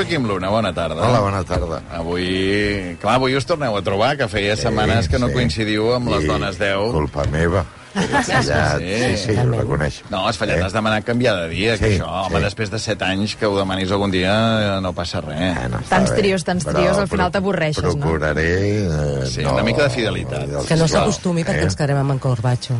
Joaquim 0.00 0.24
Luna, 0.24 0.48
bona 0.48 0.72
tarda. 0.72 1.02
Hola, 1.04 1.20
bona 1.20 1.42
tarda. 1.44 1.82
Avui, 1.92 2.96
clar, 3.02 3.18
avui 3.18 3.34
us 3.36 3.44
torneu 3.44 3.74
a 3.76 3.82
trobar, 3.84 4.14
que 4.16 4.30
feia 4.32 4.54
setmanes 4.56 5.10
que 5.12 5.20
no 5.20 5.28
sí. 5.28 5.36
coincidiu 5.36 5.90
amb 5.92 6.08
les 6.14 6.24
dones 6.24 6.56
10. 6.56 6.86
Culpa 6.94 7.26
meva. 7.28 7.66
He 7.94 8.06
fallat, 8.06 8.78
Sí, 8.78 9.16
sí, 9.16 9.32
sí, 9.34 9.36
ho 9.40 9.50
reconeixo. 9.50 10.04
No, 10.10 10.26
has 10.28 10.36
fallat, 10.38 10.58
Eh? 10.58 10.62
has 10.64 10.72
demanat 10.72 11.04
canviar 11.04 11.34
de 11.42 11.48
dia, 11.48 11.76
que 11.78 11.88
Sí, 11.88 11.98
això, 11.98 12.06
home, 12.26 12.36
sí. 12.38 12.42
després 12.44 12.70
de 12.70 12.78
7 12.78 13.04
anys 13.04 13.34
que 13.36 13.46
ho 13.46 13.56
demanis 13.58 13.90
algun 13.90 14.10
dia 14.12 14.76
eh, 14.76 14.80
no 14.80 14.92
passa 14.92 15.20
res. 15.20 15.56
Ah, 15.58 15.68
no 15.68 15.80
Tants 15.88 16.10
bé. 16.12 16.16
trios, 16.18 16.44
tants 16.44 16.64
Però 16.66 16.74
trios, 16.78 16.98
al 16.98 17.08
final 17.08 17.32
t'avorreixes, 17.32 17.82
no? 17.82 17.90
Procuraré... 17.96 18.46
Eh, 18.86 19.26
Sí, 19.30 19.42
no, 19.42 19.54
una 19.54 19.62
mica 19.62 19.82
de 19.84 19.90
fidelitat. 19.90 20.46
Que 20.68 20.76
no 20.76 20.86
s'acostumi 20.88 21.42
perquè 21.44 21.60
Eh? 21.60 21.68
ens 21.68 21.76
quedarem 21.76 21.98
amb 21.98 22.12
en 22.12 22.18
Corbacho. 22.18 22.74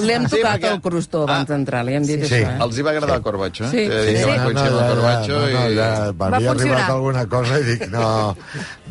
Li 0.00 0.12
hem 0.12 0.26
Sí, 0.28 0.36
tocat 0.36 0.60
perquè- 0.60 0.72
el 0.72 0.80
crostó 0.80 1.22
abans 1.24 1.48
Ah. 1.48 1.52
d'entrar, 1.52 1.84
li 1.84 1.94
hem 1.94 2.04
dit 2.06 2.24
Sí. 2.24 2.34
això, 2.34 2.50
eh? 2.50 2.58
Els 2.62 2.78
hi 2.78 2.82
va 2.82 2.90
agradar 2.90 3.16
el 3.16 3.22
Corbacho, 3.22 3.64
eh? 3.64 3.68
Sí. 3.70 3.84
Sí. 3.86 4.16
que 4.16 4.24
van 4.26 4.44
coincidir 4.44 4.72
amb 4.72 4.80
el 4.80 4.94
Corbacho 4.94 5.32
no, 5.32 5.46
no, 5.46 5.70
i... 5.70 5.76
ja 5.76 5.88
Va 6.12 6.28
m'havia 6.30 6.48
funcionar. 6.52 6.76
arribat 6.76 6.90
alguna 6.90 7.26
cosa 7.28 7.58
i 7.60 7.62
dic, 7.64 7.88
no, 7.90 8.36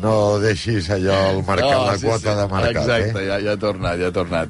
no 0.02 0.38
deixis 0.38 0.88
allò, 0.90 1.30
el 1.30 1.42
mercat, 1.44 1.86
la 1.86 1.98
quota 1.98 2.34
de 2.36 2.46
mercat. 2.48 2.82
Exacte, 2.82 3.22
eh? 3.22 3.26
ja, 3.28 3.40
ja 3.40 3.52
ha 3.52 3.56
tornat, 3.56 3.98
ja 4.00 4.06
ha 4.08 4.12
tornat. 4.12 4.48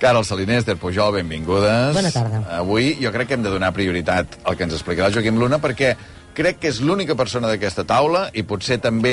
Carol 0.00 0.24
Salines, 0.34 0.64
del 0.66 0.78
Pujol, 0.82 1.12
benvingudes. 1.14 1.94
Bona 1.94 2.10
tarda. 2.10 2.40
Avui 2.58 2.96
jo 2.98 3.12
crec 3.14 3.28
que 3.30 3.36
hem 3.36 3.44
de 3.44 3.52
donar 3.52 3.68
prioritat 3.70 4.34
al 4.42 4.56
que 4.58 4.66
ens 4.66 4.74
explicarà 4.74 5.12
Joaquim 5.14 5.38
Luna, 5.38 5.60
perquè 5.62 5.92
crec 6.34 6.58
que 6.58 6.72
és 6.72 6.80
l'única 6.82 7.14
persona 7.14 7.46
d'aquesta 7.46 7.84
taula, 7.86 8.24
i 8.34 8.42
potser 8.42 8.80
també 8.82 9.12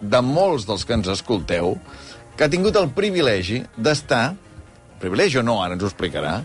de 0.00 0.20
molts 0.26 0.66
dels 0.66 0.82
que 0.82 0.98
ens 0.98 1.12
escolteu, 1.14 1.76
que 2.34 2.48
ha 2.48 2.50
tingut 2.50 2.74
el 2.82 2.90
privilegi 2.98 3.60
d'estar, 3.78 4.34
privilegi 4.98 5.38
o 5.38 5.46
no, 5.46 5.60
ara 5.62 5.78
ens 5.78 5.86
ho 5.86 5.92
explicarà, 5.92 6.40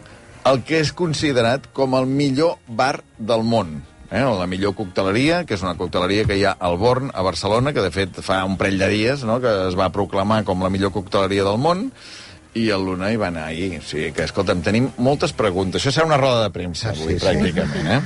el 0.53 0.61
que 0.69 0.83
és 0.85 0.93
considerat 0.93 1.71
com 1.73 1.97
el 1.97 2.05
millor 2.05 2.59
bar 2.69 2.99
del 3.17 3.41
món. 3.41 3.79
Eh? 4.11 4.21
La 4.21 4.45
millor 4.45 4.77
cocteleria, 4.77 5.47
que 5.49 5.57
és 5.57 5.65
una 5.65 5.79
cocteleria 5.81 6.29
que 6.29 6.37
hi 6.37 6.45
ha 6.45 6.59
al 6.61 6.77
Born, 6.77 7.09
a 7.09 7.25
Barcelona, 7.25 7.73
que 7.73 7.81
de 7.81 7.89
fet 7.95 8.21
fa 8.21 8.43
un 8.45 8.61
parell 8.61 8.77
de 8.85 8.93
dies 8.93 9.25
no? 9.25 9.41
que 9.41 9.61
es 9.65 9.79
va 9.79 9.89
proclamar 9.89 10.43
com 10.45 10.61
la 10.61 10.69
millor 10.69 10.93
cocteleria 10.93 11.47
del 11.47 11.57
món, 11.57 11.87
i 12.59 12.69
el 12.75 12.83
Luna 12.85 13.11
hi 13.11 13.19
va 13.19 13.29
anar 13.31 13.45
ahir. 13.49 13.77
O 13.79 13.83
sigui 13.87 14.11
que, 14.15 14.25
escolta'm, 14.27 14.61
tenim 14.65 14.89
moltes 14.97 15.31
preguntes. 15.37 15.81
Això 15.81 15.93
serà 15.95 16.05
una 16.09 16.17
roda 16.21 16.43
de 16.47 16.53
premsa, 16.55 16.89
avui, 16.91 17.13
Sí, 17.15 17.19
sí. 17.19 17.25
pràcticament, 17.25 17.91
eh? 17.97 18.01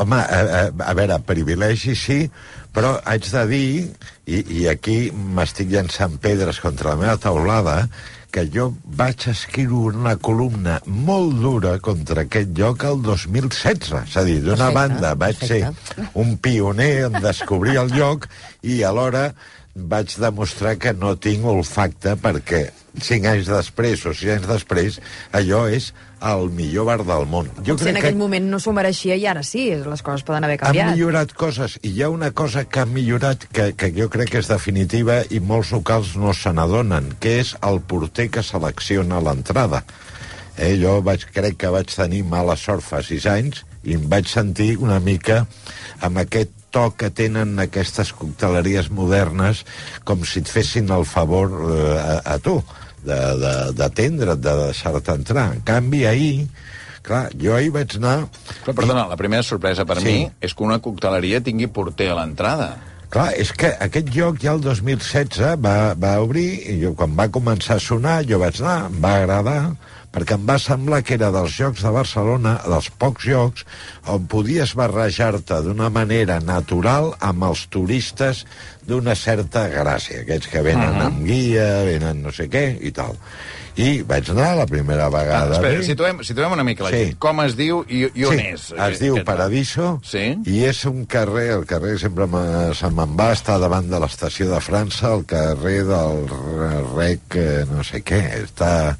Home, 0.00 0.16
a, 0.16 0.40
a, 0.40 0.60
a 0.90 0.92
veure, 0.96 1.18
privilegi 1.28 1.92
sí, 1.98 2.22
però 2.72 2.94
haig 3.04 3.26
de 3.28 3.42
dir, 3.50 3.66
i, 4.24 4.38
i 4.62 4.66
aquí 4.70 5.10
m'estic 5.12 5.68
llançant 5.74 6.14
pedres 6.22 6.60
contra 6.64 6.94
la 6.94 7.00
meva 7.02 7.16
taulada, 7.20 7.82
que 8.34 8.46
jo 8.50 8.70
vaig 8.98 9.28
escriure 9.30 9.94
una 10.00 10.16
columna 10.16 10.80
molt 10.86 11.36
dura 11.42 11.76
contra 11.84 12.24
aquest 12.24 12.50
lloc 12.58 12.82
el 12.88 13.02
2016. 13.04 13.92
És 14.08 14.16
a 14.16 14.24
dir, 14.26 14.40
d'una 14.42 14.70
banda 14.74 15.12
vaig 15.14 15.36
perfecte. 15.38 15.84
ser 15.92 16.08
un 16.18 16.32
pioner 16.42 17.04
en 17.10 17.20
descobrir 17.22 17.76
el 17.84 17.92
lloc 17.94 18.26
i 18.62 18.80
alhora 18.82 19.28
vaig 19.74 20.14
demostrar 20.22 20.76
que 20.78 20.92
no 20.94 21.16
tinc 21.18 21.44
olfacte 21.50 22.14
perquè 22.22 22.68
cinc 23.02 23.26
anys 23.26 23.48
després 23.50 24.04
o 24.06 24.12
sis 24.14 24.30
anys 24.36 24.46
després 24.46 25.00
allò 25.34 25.64
és 25.66 25.90
el 26.24 26.46
millor 26.54 26.86
bar 26.86 27.00
del 27.02 27.26
món. 27.28 27.50
Potser 27.58 27.90
en 27.90 27.98
aquell 27.98 28.16
moment 28.16 28.46
no 28.48 28.60
s'ho 28.62 28.72
mereixia 28.76 29.16
i 29.18 29.26
ara 29.28 29.42
sí, 29.44 29.66
les 29.74 30.04
coses 30.06 30.22
poden 30.24 30.46
haver 30.46 30.60
han 30.60 30.68
canviat. 30.68 30.94
millorat 30.94 31.34
coses 31.36 31.76
i 31.82 31.90
hi 31.90 32.04
ha 32.04 32.08
una 32.14 32.30
cosa 32.30 32.64
que 32.64 32.80
ha 32.80 32.86
millorat 32.86 33.48
que, 33.50 33.72
que 33.74 33.90
jo 33.98 34.08
crec 34.14 34.30
que 34.32 34.40
és 34.44 34.48
definitiva 34.48 35.20
i 35.28 35.42
molts 35.42 35.74
locals 35.74 36.14
no 36.16 36.32
se 36.32 36.54
n'adonen, 36.54 37.16
que 37.20 37.40
és 37.42 37.56
el 37.66 37.82
porter 37.82 38.30
que 38.30 38.46
selecciona 38.46 39.20
l'entrada. 39.20 39.82
Eh, 40.56 40.76
jo 40.78 41.00
vaig, 41.02 41.26
crec 41.34 41.58
que 41.58 41.74
vaig 41.74 41.90
tenir 41.90 42.22
mala 42.30 42.54
sort 42.56 42.86
fa 42.86 43.02
sis 43.02 43.26
anys 43.26 43.64
i 43.82 43.98
em 43.98 44.06
vaig 44.08 44.30
sentir 44.30 44.76
una 44.78 45.00
mica 45.02 45.42
amb 46.00 46.22
aquest 46.22 46.54
to 46.74 46.88
que 46.98 47.08
tenen 47.14 47.54
aquestes 47.62 48.10
cocteleries 48.18 48.90
modernes 48.90 49.62
com 50.04 50.24
si 50.26 50.42
et 50.42 50.50
fessin 50.50 50.90
el 50.94 51.06
favor 51.06 51.54
eh, 51.70 51.92
a, 52.02 52.16
a 52.34 52.38
tu 52.42 52.58
d'atendre't, 53.04 54.38
de, 54.40 54.48
de 54.48 54.54
deixar-te 54.70 55.12
entrar. 55.12 55.50
En 55.54 55.60
canvi, 55.66 56.04
ahir, 56.08 56.46
clar, 57.04 57.28
jo 57.40 57.52
ahir 57.56 57.70
vaig 57.74 57.96
anar... 58.00 58.16
Però, 58.64 58.74
perdona, 58.78 59.06
la 59.10 59.18
primera 59.20 59.44
sorpresa 59.44 59.84
per 59.88 59.98
Sí. 60.00 60.06
mi 60.08 60.30
és 60.40 60.54
que 60.56 60.64
una 60.64 60.80
cocteleria 60.80 61.42
tingui 61.44 61.68
porter 61.68 62.10
a 62.12 62.18
l'entrada. 62.20 62.70
Clar, 63.14 63.28
és 63.38 63.52
que 63.54 63.68
aquest 63.84 64.08
lloc 64.16 64.40
ja 64.42 64.54
el 64.56 64.62
2016 64.64 65.60
va, 65.62 65.92
va 65.94 66.14
obrir 66.24 66.48
i 66.72 66.78
jo, 66.80 66.94
quan 66.98 67.12
va 67.14 67.28
començar 67.30 67.76
a 67.76 67.82
sonar 67.84 68.22
jo 68.26 68.40
vaig 68.42 68.58
anar, 68.62 68.88
em 68.88 68.96
va 69.04 69.12
agradar 69.20 69.58
perquè 70.14 70.36
em 70.38 70.44
va 70.46 70.58
semblar 70.62 71.02
que 71.02 71.16
era 71.18 71.32
dels 71.34 71.50
jocs 71.58 71.82
de 71.82 71.90
Barcelona, 71.90 72.60
dels 72.70 72.86
pocs 73.02 73.24
jocs, 73.26 73.64
on 74.06 74.28
podies 74.30 74.74
barrejar-te 74.78 75.58
d'una 75.66 75.90
manera 75.90 76.38
natural 76.40 77.12
amb 77.18 77.42
els 77.50 77.66
turistes 77.68 78.44
d'una 78.86 79.14
certa 79.18 79.66
gràcia, 79.72 80.20
aquests 80.22 80.46
que 80.52 80.62
venen 80.62 80.90
uh 80.94 80.96
-huh. 81.00 81.06
amb 81.06 81.24
guia, 81.26 81.82
venen 81.84 82.22
no 82.22 82.30
sé 82.30 82.48
què 82.48 82.78
i 82.80 82.92
tal. 82.92 83.16
I 83.76 84.02
vaig 84.06 84.28
anar 84.30 84.54
la 84.56 84.66
primera 84.66 85.06
Ah, 85.06 85.08
vegada. 85.10 85.54
espera, 85.56 85.78
bé. 85.78 85.82
situem, 85.84 86.22
situem 86.22 86.52
una 86.52 86.62
mica 86.62 86.84
la 86.84 86.90
Sí. 86.90 86.96
gent. 86.96 87.18
Com 87.18 87.40
es 87.40 87.56
diu 87.56 87.84
i, 87.88 88.06
i 88.14 88.24
on 88.24 88.38
sí, 88.38 88.44
és? 88.54 88.70
Es 88.70 89.00
diu 89.00 89.14
aquest? 89.14 89.26
Paradiso 89.26 90.00
Sí. 90.04 90.38
i 90.46 90.64
és 90.64 90.84
un 90.84 91.06
carrer, 91.06 91.50
el 91.58 91.66
carrer 91.66 91.98
sempre 91.98 92.26
me- 92.28 92.72
se 92.72 92.86
me'n 92.88 93.16
va, 93.18 93.32
està 93.32 93.58
davant 93.58 93.88
de 93.90 93.98
l'estació 93.98 94.48
de 94.48 94.60
França, 94.60 95.12
el 95.12 95.24
carrer 95.26 95.82
del 95.84 96.28
rec, 96.96 97.20
eh, 97.34 97.64
no 97.68 97.82
sé 97.82 98.04
què, 98.04 98.44
està 98.44 98.96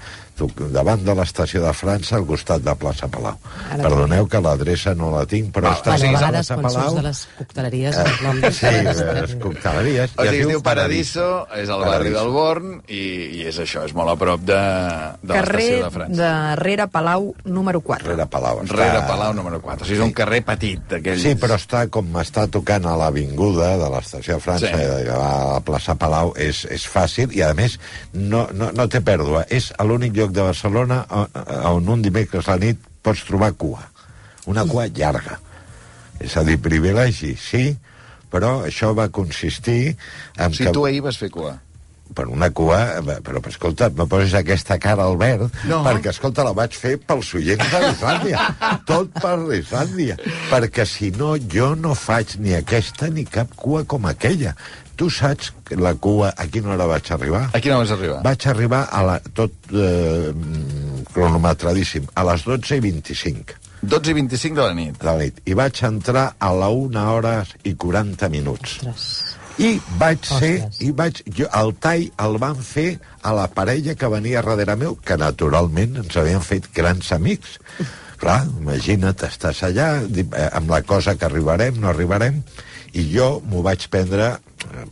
davant 0.74 1.02
de 1.06 1.14
l'estació 1.14 1.62
de 1.62 1.72
França 1.72 2.16
al 2.18 2.24
costat 2.26 2.62
de 2.64 2.74
plaça 2.74 3.06
Palau. 3.08 3.36
Ara 3.70 3.82
Perdoneu 3.84 4.26
que 4.26 4.40
l'adreça 4.42 4.94
no 4.98 5.10
la 5.14 5.24
tinc, 5.30 5.52
però 5.54 5.70
Ah, 5.70 5.76
està 5.78 5.94
Bueno, 5.94 6.08
a 6.08 6.20
vegades, 6.20 6.48
plaça 6.48 6.78
Palau. 6.80 6.94
de 6.96 7.02
les 7.02 7.20
cocteleries, 7.38 7.96
Eh, 7.96 8.04
el 8.04 8.24
nom 8.26 8.40
de 8.40 8.50
sí, 8.52 8.66
les 8.66 9.34
cocteleries. 9.40 10.10
O 10.16 10.22
sigui, 10.24 10.40
es 10.40 10.48
diu 10.48 10.62
Paradiso, 10.62 11.46
és 11.54 11.68
al 11.70 11.84
barri 11.86 12.10
del 12.10 12.28
Born, 12.34 12.82
i, 12.88 13.02
i 13.38 13.42
és 13.46 13.58
això, 13.62 13.84
és 13.86 13.94
molt 13.94 14.10
a 14.10 14.16
prop 14.16 14.40
de, 14.40 14.58
de 15.22 15.34
Carrer 15.34 15.58
l'estació 15.62 15.84
de 15.84 15.90
França. 15.90 16.18
darrere 16.22 16.88
Palau, 16.88 17.34
número 17.44 17.80
4. 17.80 18.08
Rere 18.10 18.26
Palau. 18.26 18.62
Està... 18.64 18.74
Rere 18.76 19.00
Palau 19.06 19.32
número 19.34 19.60
4. 19.62 19.82
O 19.82 19.86
sigui, 19.86 19.98
és 20.00 20.04
un 20.04 20.12
carrer 20.12 20.42
petit, 20.44 20.80
d'aquells... 20.90 21.22
Sí, 21.22 21.34
però 21.40 21.54
està 21.60 21.86
com 21.90 22.10
està 22.20 22.46
tocant 22.50 22.84
a 22.86 22.96
l'avinguda 22.96 23.76
de 23.78 23.90
l'estació 23.94 24.34
de 24.34 24.40
França 24.40 24.66
Sí. 24.66 24.72
sí. 24.74 25.08
a 25.10 25.18
la 25.54 25.60
plaça 25.64 25.94
Palau, 25.94 26.32
és, 26.36 26.64
és 26.70 26.86
fàcil 26.88 27.30
i, 27.36 27.42
a 27.42 27.52
més, 27.54 27.78
no, 28.14 28.48
no, 28.52 28.70
no 28.72 28.88
té 28.88 29.00
pèrdua. 29.04 29.44
És 29.50 29.72
l'únic 29.84 30.14
lloc 30.16 30.23
de 30.32 30.42
Barcelona 30.46 31.02
on, 31.72 31.88
un 31.88 32.02
dimecres 32.02 32.48
a 32.48 32.56
la 32.56 32.64
nit 32.68 32.78
pots 33.04 33.24
trobar 33.28 33.52
cua. 33.58 33.82
Una 34.46 34.64
cua 34.68 34.86
llarga. 34.88 35.38
És 36.20 36.36
a 36.36 36.44
dir, 36.46 36.58
privilegi, 36.62 37.34
sí, 37.36 37.72
però 38.32 38.62
això 38.66 38.94
va 38.96 39.08
consistir 39.12 39.96
en 40.36 40.52
Si 40.54 40.64
que... 40.64 40.72
tu 40.72 40.84
ahir 40.86 41.02
vas 41.04 41.16
fer 41.20 41.30
cua. 41.30 41.58
per 42.14 42.26
una 42.28 42.50
cua, 42.52 43.00
però, 43.02 43.40
però 43.40 43.40
escolta, 43.48 43.88
me 43.90 44.04
poses 44.06 44.34
aquesta 44.38 44.76
cara 44.78 45.02
al 45.08 45.16
verd, 45.18 45.48
No. 45.66 45.80
perquè, 45.82 46.10
escolta, 46.12 46.44
la 46.44 46.52
vaig 46.54 46.76
fer 46.76 46.98
pels 47.00 47.32
oients 47.34 47.64
de 47.72 47.80
l'Islàndia. 47.80 48.42
Tot 48.90 49.08
per 49.16 49.38
l'Islàndia. 49.40 50.14
Perquè, 50.50 50.84
si 50.86 51.08
no, 51.16 51.32
jo 51.50 51.72
no 51.74 51.94
faig 51.98 52.36
ni 52.38 52.52
aquesta 52.54 53.08
ni 53.10 53.24
cap 53.24 53.56
cua 53.56 53.82
com 53.88 54.04
aquella. 54.06 54.52
Tu 54.96 55.08
saps 55.10 55.50
que 55.66 55.76
la 55.76 55.94
cua, 55.98 56.30
a 56.36 56.46
quina 56.46 56.74
hora 56.74 56.86
vaig 56.86 57.10
arribar? 57.14 57.48
A 57.52 57.60
quina 57.60 57.80
vas 57.80 57.90
arribar? 57.90 58.20
Vaig 58.22 58.46
arribar 58.50 58.84
a 58.94 59.02
la, 59.02 59.18
tot 59.34 59.72
eh, 59.74 60.30
cronometradíssim, 61.14 62.06
a 62.14 62.24
les 62.30 62.44
12 62.46 62.78
i 62.78 62.84
25 62.84 63.62
12 63.84 64.10
i 64.10 64.14
25 64.16 64.56
de 64.56 64.62
la 64.62 64.74
nit. 64.74 64.98
de 64.98 65.06
la 65.06 65.16
nit. 65.20 65.40
I 65.44 65.54
vaig 65.58 65.80
entrar 65.84 66.34
a 66.38 66.52
la 66.56 66.70
1 66.72 67.00
hora 67.10 67.34
i 67.64 67.74
40 67.74 68.30
minuts. 68.32 68.78
I 69.58 69.76
vaig 70.00 70.24
ser, 70.26 70.54
Ostres. 70.64 70.80
i 70.82 70.90
vaig, 70.90 71.20
jo, 71.30 71.46
el 71.54 71.74
tall 71.78 72.08
el 72.24 72.38
van 72.42 72.56
fer 72.56 72.96
a 73.22 73.34
la 73.36 73.44
parella 73.46 73.94
que 73.94 74.08
venia 74.10 74.42
darrere 74.42 74.74
meu, 74.76 74.96
que 74.96 75.18
naturalment 75.20 76.00
ens 76.02 76.16
havien 76.16 76.42
fet 76.42 76.70
grans 76.74 77.12
amics. 77.14 77.58
Clar, 78.18 78.40
imagina't, 78.62 79.20
estàs 79.28 79.62
allà, 79.68 80.00
eh, 80.02 80.48
amb 80.50 80.70
la 80.70 80.80
cosa 80.82 81.14
que 81.14 81.28
arribarem, 81.28 81.78
no 81.78 81.92
arribarem, 81.92 82.42
i 82.94 83.04
jo 83.12 83.42
m'ho 83.46 83.62
vaig 83.62 83.86
prendre 83.90 84.38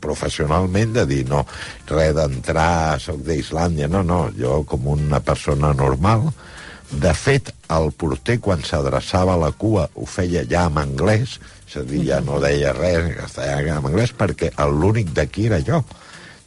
professionalment 0.00 0.92
de 0.96 1.06
dir, 1.06 1.22
no, 1.28 1.44
res 1.90 2.14
d'entrar, 2.16 2.98
soc 3.00 3.22
d'Islàndia, 3.26 3.88
no, 3.88 4.02
no, 4.06 4.26
jo 4.38 4.62
com 4.68 4.86
una 4.94 5.20
persona 5.24 5.72
normal, 5.74 6.28
de 6.92 7.14
fet, 7.16 7.48
el 7.72 7.88
porter, 7.96 8.38
quan 8.44 8.60
s'adreçava 8.68 9.32
a 9.34 9.40
la 9.40 9.52
cua, 9.56 9.86
ho 9.96 10.04
feia 10.04 10.42
ja 10.48 10.66
en 10.68 10.76
anglès, 10.82 11.38
és 11.68 11.76
a 11.80 11.84
dir, 11.88 12.02
ja 12.10 12.20
no 12.20 12.36
deia 12.42 12.74
res, 12.76 13.14
estava 13.24 13.60
en 13.62 13.78
anglès, 13.80 14.12
perquè 14.12 14.50
l'únic 14.68 15.14
d'aquí 15.16 15.46
era 15.48 15.62
jo. 15.64 15.80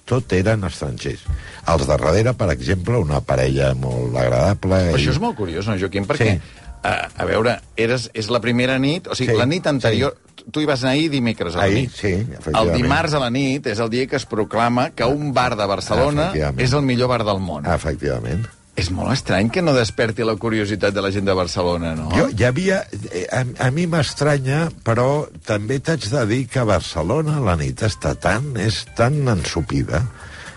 Tot 0.05 0.29
eren 0.37 0.61
estrangers. 0.67 1.23
Els 1.65 1.81
de 1.81 1.95
darrere, 1.97 2.35
per 2.37 2.51
exemple, 2.53 2.99
una 3.01 3.23
parella 3.25 3.71
molt 3.73 4.13
agradable... 4.21 4.77
Però 4.91 4.99
i- 4.99 4.99
això 5.01 5.15
és 5.15 5.19
molt 5.23 5.33
curiós, 5.39 5.65
no, 5.65 5.79
Joaquim? 5.81 6.05
Perquè, 6.05 6.35
Sí. 6.35 6.61
A, 6.85 7.09
a 7.17 7.25
veure, 7.27 7.57
eres, 7.75 8.09
és 8.13 8.29
la 8.33 8.39
primera 8.43 8.77
nit, 8.79 9.07
o 9.09 9.15
sigui, 9.17 9.33
Sí, 9.33 9.39
la 9.41 9.47
nit 9.49 9.67
anterior... 9.71 10.15
Tu 10.51 10.61
hi 10.61 10.67
vas 10.69 10.83
anar 10.83 10.91
ahir 10.93 11.07
dimecres 11.09 11.55
a 11.55 11.63
la 11.63 11.63
Ahir, 11.65 11.87
nit. 11.87 11.93
sí, 11.97 12.11
El 12.53 12.67
dimarts 12.75 13.15
a 13.17 13.21
la 13.23 13.31
nit 13.33 13.65
és 13.71 13.79
el 13.81 13.89
dia 13.89 14.05
que 14.05 14.19
es 14.19 14.27
proclama 14.29 14.91
que 14.93 15.07
un 15.09 15.31
bar 15.33 15.55
de 15.57 15.65
Barcelona 15.65 16.27
és 16.61 16.73
el 16.77 16.83
millor 16.85 17.09
bar 17.09 17.23
del 17.25 17.39
món. 17.41 17.65
Efectivament. 17.65 18.43
És 18.75 18.89
molt 18.91 19.13
estrany 19.15 19.47
que 19.49 19.61
no 19.63 19.71
desperti 19.73 20.25
la 20.27 20.35
curiositat 20.35 20.93
de 20.93 21.01
la 21.01 21.09
gent 21.15 21.25
de 21.25 21.33
Barcelona, 21.33 21.93
no? 21.95 22.09
Jo, 22.11 22.27
hi 22.29 22.43
havia... 22.43 22.81
eh, 23.09 23.23
A, 23.31 23.45
a 23.67 23.71
mi 23.71 23.87
m'estranya, 23.87 24.65
però 24.83 25.25
també 25.47 25.79
t'haig 25.79 26.09
de 26.11 26.25
dir 26.29 26.41
que 26.51 26.59
a 26.59 26.67
Barcelona 26.67 27.39
la 27.39 27.55
nit 27.55 27.81
està 27.87 28.13
tan, 28.19 28.51
és 28.59 28.83
tan 28.99 29.15
ensupida 29.31 30.03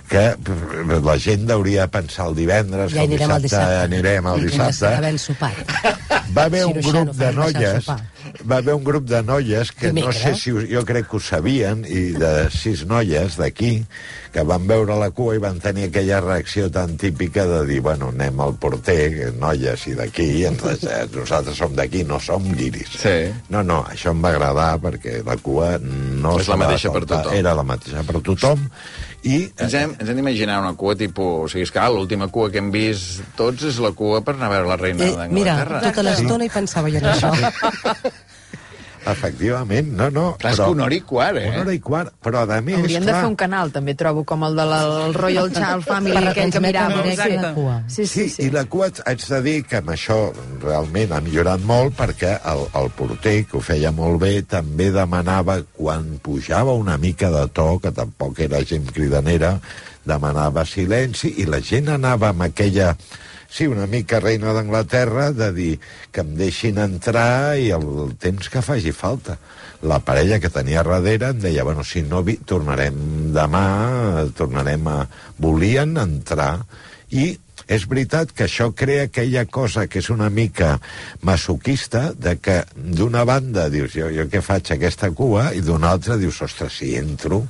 que 0.09 0.23
la 1.05 1.17
gent 1.21 1.51
hauria 1.53 1.87
de 1.87 1.93
pensar 1.99 2.27
el 2.31 2.37
divendres, 2.39 2.93
Ja 2.95 3.03
el 3.05 3.11
anirem 3.11 3.31
al 3.35 3.43
dissabte, 3.45 3.67
dissabte. 3.67 3.97
anirem 3.97 4.27
al 4.33 4.41
dissabte. 4.47 4.93
Havent 4.97 5.19
sopat. 5.21 5.55
Va 6.37 6.45
haver 6.49 6.65
un 6.69 6.81
grup 6.81 7.13
de 7.19 7.33
noies. 7.37 7.91
Va 8.51 8.59
haver 8.59 8.75
un 8.75 8.85
grup 8.85 9.05
de 9.09 9.23
noies 9.23 9.73
que 9.73 9.93
no 9.93 10.11
sé 10.13 10.19
Dimecres. 10.33 10.43
si 10.43 10.53
us, 10.53 10.65
jo 10.71 10.85
crec 10.85 11.09
que 11.09 11.17
ho 11.17 11.21
sabien, 11.21 11.85
i 11.89 12.13
de 12.19 12.51
sis 12.51 12.85
noies 12.87 13.37
d'aquí, 13.39 13.85
que 14.33 14.43
van 14.45 14.67
veure 14.69 14.97
la 15.01 15.11
cua 15.11 15.35
i 15.37 15.43
van 15.43 15.59
tenir 15.61 15.89
aquella 15.89 16.21
reacció 16.21 16.71
tan 16.71 16.97
típica 17.01 17.47
de 17.47 17.65
dir, 17.67 17.81
bueno, 17.81 18.09
anem 18.13 18.41
al 18.41 18.55
porter, 18.61 19.33
noies 19.39 19.87
i 19.89 19.95
d'aquí, 19.99 20.45
eh, 20.45 20.53
nosaltres 21.15 21.57
som 21.57 21.75
d'aquí, 21.77 22.05
no 22.05 22.21
som 22.21 22.45
guiris. 22.55 22.99
Sí. 23.01 23.17
No, 23.49 23.63
no, 23.63 23.85
això 23.89 24.11
em 24.13 24.23
va 24.25 24.35
agradar 24.35 24.79
perquè 24.83 25.23
la 25.25 25.37
cua 25.37 25.77
no 25.81 26.39
És 26.39 26.49
la 26.49 26.57
mateixa 26.61 26.93
per 26.93 27.05
tothom. 27.07 27.33
Era 27.35 27.55
la 27.55 27.63
mateixa 27.65 28.03
per 28.05 28.21
tothom. 28.21 28.69
I 29.29 29.49
Ens 29.59 29.75
hem, 29.75 29.97
ens 29.99 30.09
hem 30.09 30.15
d'imaginar 30.21 30.61
una 30.63 30.75
cua 30.79 30.95
tipus... 30.97 31.27
O 31.43 31.49
sigui, 31.51 31.65
és 31.67 31.73
clar, 31.75 31.89
l'última 31.91 32.29
cua 32.31 32.53
que 32.55 32.61
hem 32.63 32.69
vist 32.71 33.19
tots 33.37 33.65
és 33.67 33.81
la 33.83 33.91
cua 33.91 34.21
per 34.25 34.37
anar 34.37 34.47
a 34.47 34.53
veure 34.53 34.69
la 34.71 34.77
reina 34.79 35.05
Eh, 35.09 35.27
mira, 35.29 35.57
d'Anglaterra. 35.57 35.81
tota 35.89 36.05
l'estona 36.07 36.47
hi 36.47 36.53
pensava 36.55 36.89
jo 36.93 37.01
en 37.03 37.09
això. 37.11 37.33
efectivament, 39.13 39.89
no, 39.99 40.09
no. 40.11 40.25
Clar, 40.41 40.53
és 40.55 40.61
que 40.61 40.69
una 40.71 40.85
hora 40.87 40.95
i 40.97 41.01
quart, 41.07 41.37
eh? 41.41 41.49
Una 41.51 41.63
hora 41.65 41.75
i 41.77 41.81
quart, 41.81 42.13
però 42.25 42.43
a 42.45 42.61
més, 42.61 42.79
Haurien 42.79 43.05
de 43.05 43.11
clar, 43.11 43.21
fer 43.23 43.31
un 43.31 43.37
canal, 43.37 43.73
també, 43.75 43.95
trobo, 43.99 44.25
com 44.29 44.45
el 44.49 44.57
de 44.59 44.67
la 44.69 44.81
el 45.07 45.15
Royal 45.15 45.51
Child 45.53 45.85
Family, 45.87 46.17
que 46.17 46.25
retransmetre 46.47 47.29
mirava. 47.29 47.53
cua. 47.55 47.77
Sí, 47.89 48.07
sí, 48.07 48.29
Sí, 48.29 48.29
sí. 48.37 48.43
i 48.47 48.51
la 48.51 48.65
cua 48.65 48.91
haig 49.07 49.27
de 49.29 49.41
dir 49.43 49.57
que 49.65 49.77
amb 49.83 49.91
això 49.95 50.19
realment 50.63 51.13
ha 51.13 51.21
millorat 51.21 51.61
molt 51.61 51.97
perquè 51.99 52.39
el, 52.53 52.65
el 52.83 52.91
porter, 52.97 53.45
que 53.47 53.57
ho 53.59 53.61
feia 53.61 53.93
molt 53.93 54.21
bé, 54.21 54.43
també 54.43 54.91
demanava, 54.95 55.61
quan 55.77 56.19
pujava 56.23 56.73
una 56.75 56.99
mica 56.99 57.31
de 57.31 57.47
to, 57.49 57.79
que 57.83 57.93
tampoc 57.93 58.41
era 58.41 58.63
gent 58.65 58.87
cridanera, 58.93 59.59
demanava 60.09 60.65
silenci 60.65 61.35
i 61.43 61.45
la 61.47 61.61
gent 61.61 61.89
anava 61.93 62.31
amb 62.31 62.43
aquella 62.47 62.95
sí, 63.51 63.67
una 63.67 63.87
mica 63.87 64.21
reina 64.21 64.53
d'Anglaterra, 64.53 65.31
de 65.33 65.51
dir 65.57 65.73
que 66.13 66.23
em 66.25 66.35
deixin 66.39 66.79
entrar 66.83 67.57
i 67.59 67.71
el, 67.75 67.87
el 68.05 68.15
temps 68.21 68.51
que 68.53 68.63
faci 68.65 68.93
falta. 68.93 69.39
La 69.83 70.01
parella 70.05 70.41
que 70.43 70.51
tenia 70.51 70.83
darrere 70.87 71.33
em 71.33 71.43
deia, 71.43 71.65
bueno, 71.65 71.85
si 71.85 72.03
no, 72.03 72.25
tornarem 72.47 73.33
demà, 73.35 73.67
tornarem 74.37 74.89
a... 74.91 75.01
Volien 75.39 75.97
entrar 76.03 76.65
i 77.15 77.31
és 77.69 77.85
veritat 77.89 78.33
que 78.33 78.47
això 78.49 78.71
crea 78.75 79.05
aquella 79.09 79.45
cosa 79.47 79.87
que 79.87 80.01
és 80.01 80.09
una 80.11 80.31
mica 80.33 80.79
masoquista, 81.23 82.13
de 82.17 82.37
que 82.41 82.63
d'una 82.75 83.25
banda 83.29 83.69
dius, 83.71 83.93
jo, 83.93 84.09
jo 84.15 84.25
què 84.33 84.41
faig 84.45 84.71
aquesta 84.75 85.11
cua, 85.17 85.51
i 85.55 85.61
d'una 85.65 85.91
altra 85.95 86.17
dius, 86.21 86.41
ostres, 86.47 86.79
si 86.81 86.95
entro... 86.97 87.43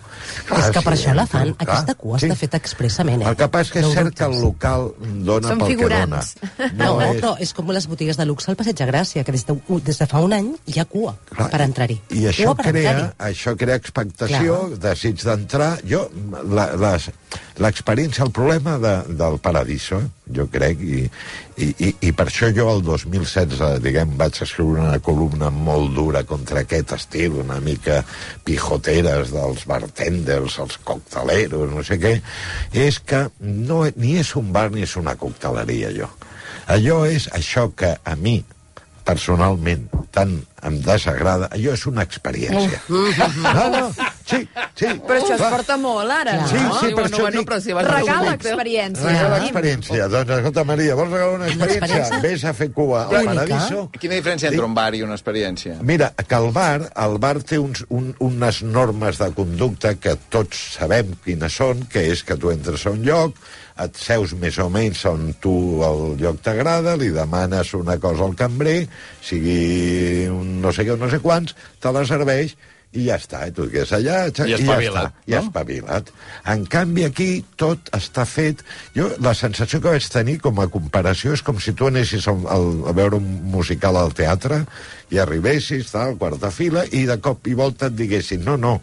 És 0.59 0.71
que 0.75 0.83
per 0.83 0.97
si 0.97 1.07
això 1.07 1.15
la 1.15 1.25
entro, 1.27 1.39
fan. 1.39 1.53
clar. 1.55 1.69
Aquesta 1.69 1.95
cua 2.01 2.19
està 2.19 2.37
feta 2.41 2.59
expressament, 2.61 3.23
eh? 3.23 3.29
El 3.31 3.39
que 3.39 3.49
passa 3.53 3.69
és 3.69 3.73
que 3.77 3.83
No 3.85 3.91
és 3.93 3.99
cert 4.01 4.17
que 4.19 4.27
el 4.29 4.37
local 4.43 4.89
dona 5.29 5.53
Són 5.53 5.63
pel 5.63 5.73
figurants. 5.75 6.35
que 6.41 6.51
dona. 6.51 6.73
No, 6.79 6.91
no 7.01 7.13
però 7.19 7.33
és 7.45 7.53
com 7.57 7.71
les 7.75 7.87
botigues 7.91 8.19
de 8.19 8.27
luxe 8.29 8.51
al 8.51 8.59
Passeig 8.59 8.79
de 8.83 8.89
Gràcia, 8.91 9.25
que 9.25 9.35
des 9.37 9.47
de, 9.49 9.57
des 9.87 9.99
de 10.03 10.07
fa 10.11 10.23
un 10.25 10.35
any 10.37 10.51
hi 10.67 10.79
ha 10.81 10.87
cua 10.91 11.15
Clar, 11.31 11.49
per 11.53 11.63
entrar-hi. 11.67 12.01
I 12.19 12.27
això 12.33 12.51
cua 12.51 12.59
per 12.63 12.73
crea, 12.73 12.97
això 13.31 13.55
crea 13.61 13.79
expectació, 13.79 14.59
desig 14.83 15.23
d'entrar. 15.25 15.77
Jo, 15.89 16.07
la- 16.51 16.73
les- 16.77 17.11
l'experiència, 17.63 18.25
el 18.25 18.33
problema 18.35 18.77
de, 18.83 18.95
del 19.19 19.39
Paradiso, 19.43 20.01
jo 20.35 20.47
crec, 20.53 20.81
i, 20.83 21.01
i, 21.59 21.69
i, 21.69 21.91
i 22.09 22.13
per 22.17 22.29
això 22.29 22.51
jo 22.55 22.69
el 22.73 22.83
2016, 22.87 23.81
diguem, 23.85 24.15
vaig 24.21 24.39
escriure 24.45 24.85
una 24.85 25.01
columna 25.05 25.51
molt 25.55 25.95
dura 25.97 26.23
contra 26.29 26.63
aquest 26.63 26.95
estil, 26.99 27.41
una 27.43 27.59
mica 27.65 28.03
pijoteres 28.47 29.33
dels 29.35 29.65
bartenders, 29.69 30.59
els 30.63 30.79
cocteleros, 30.87 31.73
no 31.75 31.87
sé 31.87 31.99
què, 32.03 32.15
és 32.87 33.01
que 33.01 33.27
no, 33.41 33.83
ni 33.97 34.17
és 34.23 34.35
un 34.39 34.53
bar 34.55 34.69
ni 34.75 34.87
és 34.87 34.95
una 35.01 35.17
cocteleria, 35.19 35.93
jo. 35.97 36.11
Allò 36.69 37.03
és 37.09 37.31
això 37.33 37.71
que 37.77 37.95
a 38.05 38.15
mi, 38.21 38.39
personalment, 39.09 39.87
tant 40.13 40.35
em 40.69 40.79
desagrada, 40.85 41.49
allò 41.55 41.73
és 41.75 41.87
una 41.89 42.05
experiència. 42.05 42.83
No, 42.89 43.69
no, 43.73 43.85
sí, 44.29 44.41
sí. 44.79 44.91
Però 45.09 45.19
això 45.19 45.35
es 45.37 45.43
porta 45.43 45.77
molt, 45.81 46.13
ara, 46.13 46.37
no? 46.43 46.49
Sí, 46.51 46.61
sí, 46.81 46.91
per 46.97 47.05
això 47.07 47.29
dic... 47.35 47.47
però 47.49 47.59
si 47.65 47.77
vas 47.77 47.89
a 47.89 47.95
Regala 47.97 48.35
experiència. 48.37 49.07
Regala 49.09 49.41
experiència. 49.43 50.09
Doncs, 50.13 50.35
escolta, 50.39 50.65
Maria, 50.69 50.97
vols 50.99 51.15
regalar 51.15 51.39
una 51.39 51.51
experiència? 51.51 52.21
Vés 52.25 52.45
a 52.45 52.55
fer 52.57 52.71
cua 52.77 53.05
al. 53.07 53.31
Paradiso. 53.31 53.87
Quina 53.99 54.19
diferència 54.19 54.53
entre 54.53 54.67
un 54.67 54.77
bar 54.77 54.91
i 54.99 55.05
una 55.07 55.17
experiència? 55.19 55.79
Mira, 55.93 56.13
que 56.19 56.41
el 56.41 56.51
bar, 56.57 56.89
el 57.07 57.19
bar 57.23 57.37
té 57.49 57.61
uns, 57.63 57.85
un, 57.95 58.13
unes 58.25 58.63
normes 58.67 59.21
de 59.23 59.31
conducta 59.37 59.95
que 60.01 60.17
tots 60.33 60.61
sabem 60.77 61.15
quines 61.25 61.59
són, 61.61 61.87
que 61.91 62.09
és 62.13 62.25
que 62.27 62.37
tu 62.41 62.53
entres 62.53 62.87
a 62.87 62.95
un 62.95 63.05
lloc, 63.07 63.39
et 63.79 64.01
seus 64.01 64.35
més 64.39 64.57
o 64.59 64.67
menys 64.73 65.05
on 65.09 65.29
tu 65.43 65.53
el 65.87 66.17
lloc 66.21 66.41
t'agrada, 66.43 66.97
li 66.99 67.13
demanes 67.15 67.71
una 67.79 67.99
cosa 68.03 68.27
al 68.27 68.35
cambrer, 68.39 68.81
sigui 69.23 70.27
un 70.33 70.59
no 70.63 70.75
sé 70.75 70.87
què, 70.87 70.97
un 70.97 71.07
no 71.07 71.11
sé 71.13 71.23
quants, 71.23 71.55
te 71.83 71.95
la 71.95 72.05
serveix 72.09 72.57
i 72.97 73.05
ja 73.05 73.19
està, 73.21 73.43
i 73.45 73.53
tu 73.53 73.67
quedes 73.69 73.91
allà 73.93 74.23
I 74.31 74.33
ja 74.33 74.57
espavilat, 74.57 75.11
està, 75.11 75.27
i 75.29 75.35
no? 75.35 75.41
espavilat. 75.43 76.13
En 76.49 76.63
canvi, 76.73 77.05
aquí 77.05 77.27
tot 77.61 77.91
està 77.97 78.25
fet... 78.25 78.63
Jo, 78.97 79.11
la 79.21 79.35
sensació 79.37 79.83
que 79.85 79.93
vaig 79.93 80.07
tenir 80.09 80.39
com 80.41 80.57
a 80.63 80.69
comparació 80.73 81.35
és 81.37 81.45
com 81.45 81.61
si 81.61 81.75
tu 81.77 81.91
anessis 81.91 82.25
al, 82.33 82.41
a 82.89 82.95
veure 82.97 83.21
un 83.21 83.29
musical 83.53 83.99
al 84.01 84.15
teatre 84.17 84.63
i 85.13 85.21
arribessis, 85.21 85.93
tal, 85.93 86.17
quarta 86.21 86.51
fila, 86.55 86.87
i 86.89 87.05
de 87.09 87.19
cop 87.21 87.45
i 87.49 87.57
volta 87.59 87.93
et 87.93 87.97
diguessin 87.99 88.41
no, 88.45 88.57
no, 88.61 88.79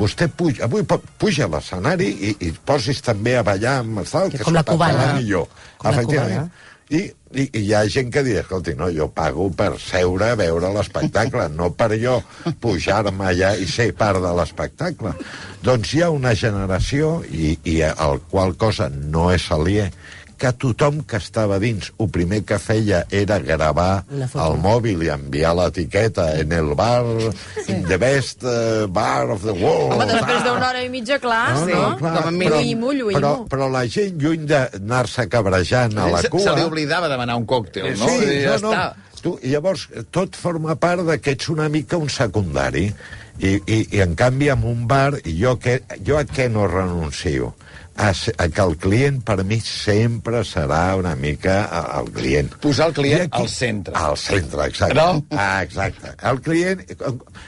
vostè 0.00 0.30
puja, 0.32 0.64
avui 0.64 0.84
puja 0.88 1.44
a 1.44 1.52
l'escenari 1.52 2.08
i, 2.30 2.36
i 2.48 2.52
posis 2.64 3.04
també 3.04 3.36
a 3.36 3.44
ballar 3.44 3.82
amb 3.82 4.00
el 4.00 4.08
tal, 4.08 4.32
Que 4.32 4.40
que 4.40 4.48
com 4.48 4.56
la 4.56 4.64
cubana. 4.64 5.12
millor. 5.18 5.50
Com 5.76 5.90
la 5.90 5.98
Efectivament. 5.98 6.54
I, 6.92 7.00
i, 7.32 7.44
I 7.44 7.60
hi 7.62 7.70
ha 7.72 7.84
gent 7.88 8.10
que 8.12 8.22
diu, 8.26 8.36
escolti, 8.42 8.74
no, 8.76 8.90
jo 8.92 9.06
pago 9.14 9.46
per 9.56 9.70
seure 9.80 10.32
a 10.32 10.38
veure 10.38 10.72
l'espectacle, 10.74 11.46
no 11.56 11.70
per 11.72 11.94
jo 12.00 12.18
pujar-me 12.60 13.30
allà 13.30 13.54
i 13.56 13.68
ser 13.70 13.90
part 13.96 14.20
de 14.22 14.32
l'espectacle. 14.36 15.14
Doncs 15.64 15.94
hi 15.94 16.02
ha 16.04 16.10
una 16.12 16.34
generació, 16.36 17.16
i, 17.30 17.54
i 17.64 17.80
el 17.88 18.20
qual 18.30 18.52
cosa 18.60 18.90
no 18.92 19.30
és 19.32 19.48
aliè, 19.54 19.88
que 20.38 20.50
tothom 20.58 21.02
que 21.08 21.16
estava 21.22 21.58
dins, 21.62 21.92
el 22.00 22.08
primer 22.12 22.40
que 22.44 22.58
feia 22.58 23.04
era 23.14 23.38
gravar 23.38 24.04
el 24.10 24.56
mòbil 24.62 25.04
i 25.06 25.10
enviar 25.14 25.52
l'etiqueta 25.56 26.26
en 26.40 26.52
el 26.56 26.72
bar, 26.78 27.04
in 27.68 27.84
the 27.88 27.98
best 27.98 28.42
uh, 28.44 28.86
bar 28.88 29.30
of 29.34 29.42
the 29.46 29.54
world. 29.54 29.94
Home, 29.94 30.06
després 30.10 30.42
d'una 30.44 30.68
hora 30.72 30.82
i 30.84 30.90
mitja, 30.92 31.18
clar, 31.22 31.54
No, 31.54 31.64
no? 31.66 31.80
no, 31.90 31.96
clar, 32.02 32.14
Com 32.24 32.28
en 32.34 32.40
però, 32.44 32.60
Lluïmo, 32.60 32.92
Lluïmo. 32.98 33.18
però, 33.20 33.32
però 33.50 33.70
la 33.72 33.84
gent, 33.86 34.18
lluny 34.20 34.44
d'anar-se 34.50 35.28
cabrejant 35.32 35.98
a 35.98 36.08
la 36.12 36.22
Se- 36.24 36.30
cua... 36.32 36.44
Se 36.48 36.54
li 36.58 36.66
oblidava 36.66 37.08
demanar 37.12 37.36
un 37.40 37.46
còctel, 37.46 37.92
no? 37.98 38.08
Sí, 38.08 38.22
I 38.38 38.42
ja 38.46 38.58
no, 38.58 38.70
no. 38.70 38.72
està. 38.74 39.20
Tu, 39.24 39.38
i 39.46 39.54
llavors, 39.54 39.86
tot 40.12 40.36
forma 40.36 40.74
part 40.76 41.00
de 41.06 41.16
que 41.22 41.32
ets 41.38 41.48
una 41.48 41.70
mica 41.72 41.96
un 41.96 42.10
secundari. 42.12 42.90
I, 43.40 43.56
i, 43.66 43.76
i 43.96 44.00
en 44.04 44.12
canvi, 44.14 44.46
amb 44.52 44.62
un 44.70 44.84
bar, 44.86 45.16
jo, 45.26 45.56
que, 45.58 45.80
jo 46.06 46.18
a 46.20 46.22
què 46.28 46.44
no 46.52 46.68
renuncio? 46.70 47.54
A, 47.96 48.12
se- 48.12 48.32
a 48.38 48.48
que 48.48 48.60
el 48.60 48.76
client, 48.76 49.20
per 49.22 49.44
mi, 49.46 49.60
sempre 49.60 50.40
serà 50.42 50.96
una 50.98 51.12
mica 51.14 51.60
a- 51.70 52.00
el 52.00 52.08
client. 52.10 52.54
Posar 52.60 52.88
el 52.88 52.94
client 52.96 53.20
aquí- 53.28 53.42
al 53.42 53.48
centre. 53.48 53.94
Al 53.94 54.16
centre, 54.18 54.64
exacte. 54.66 54.94
No? 54.98 55.24
Ah, 55.30 55.62
exacte. 55.62 56.10
El 56.30 56.40
client... 56.42 56.82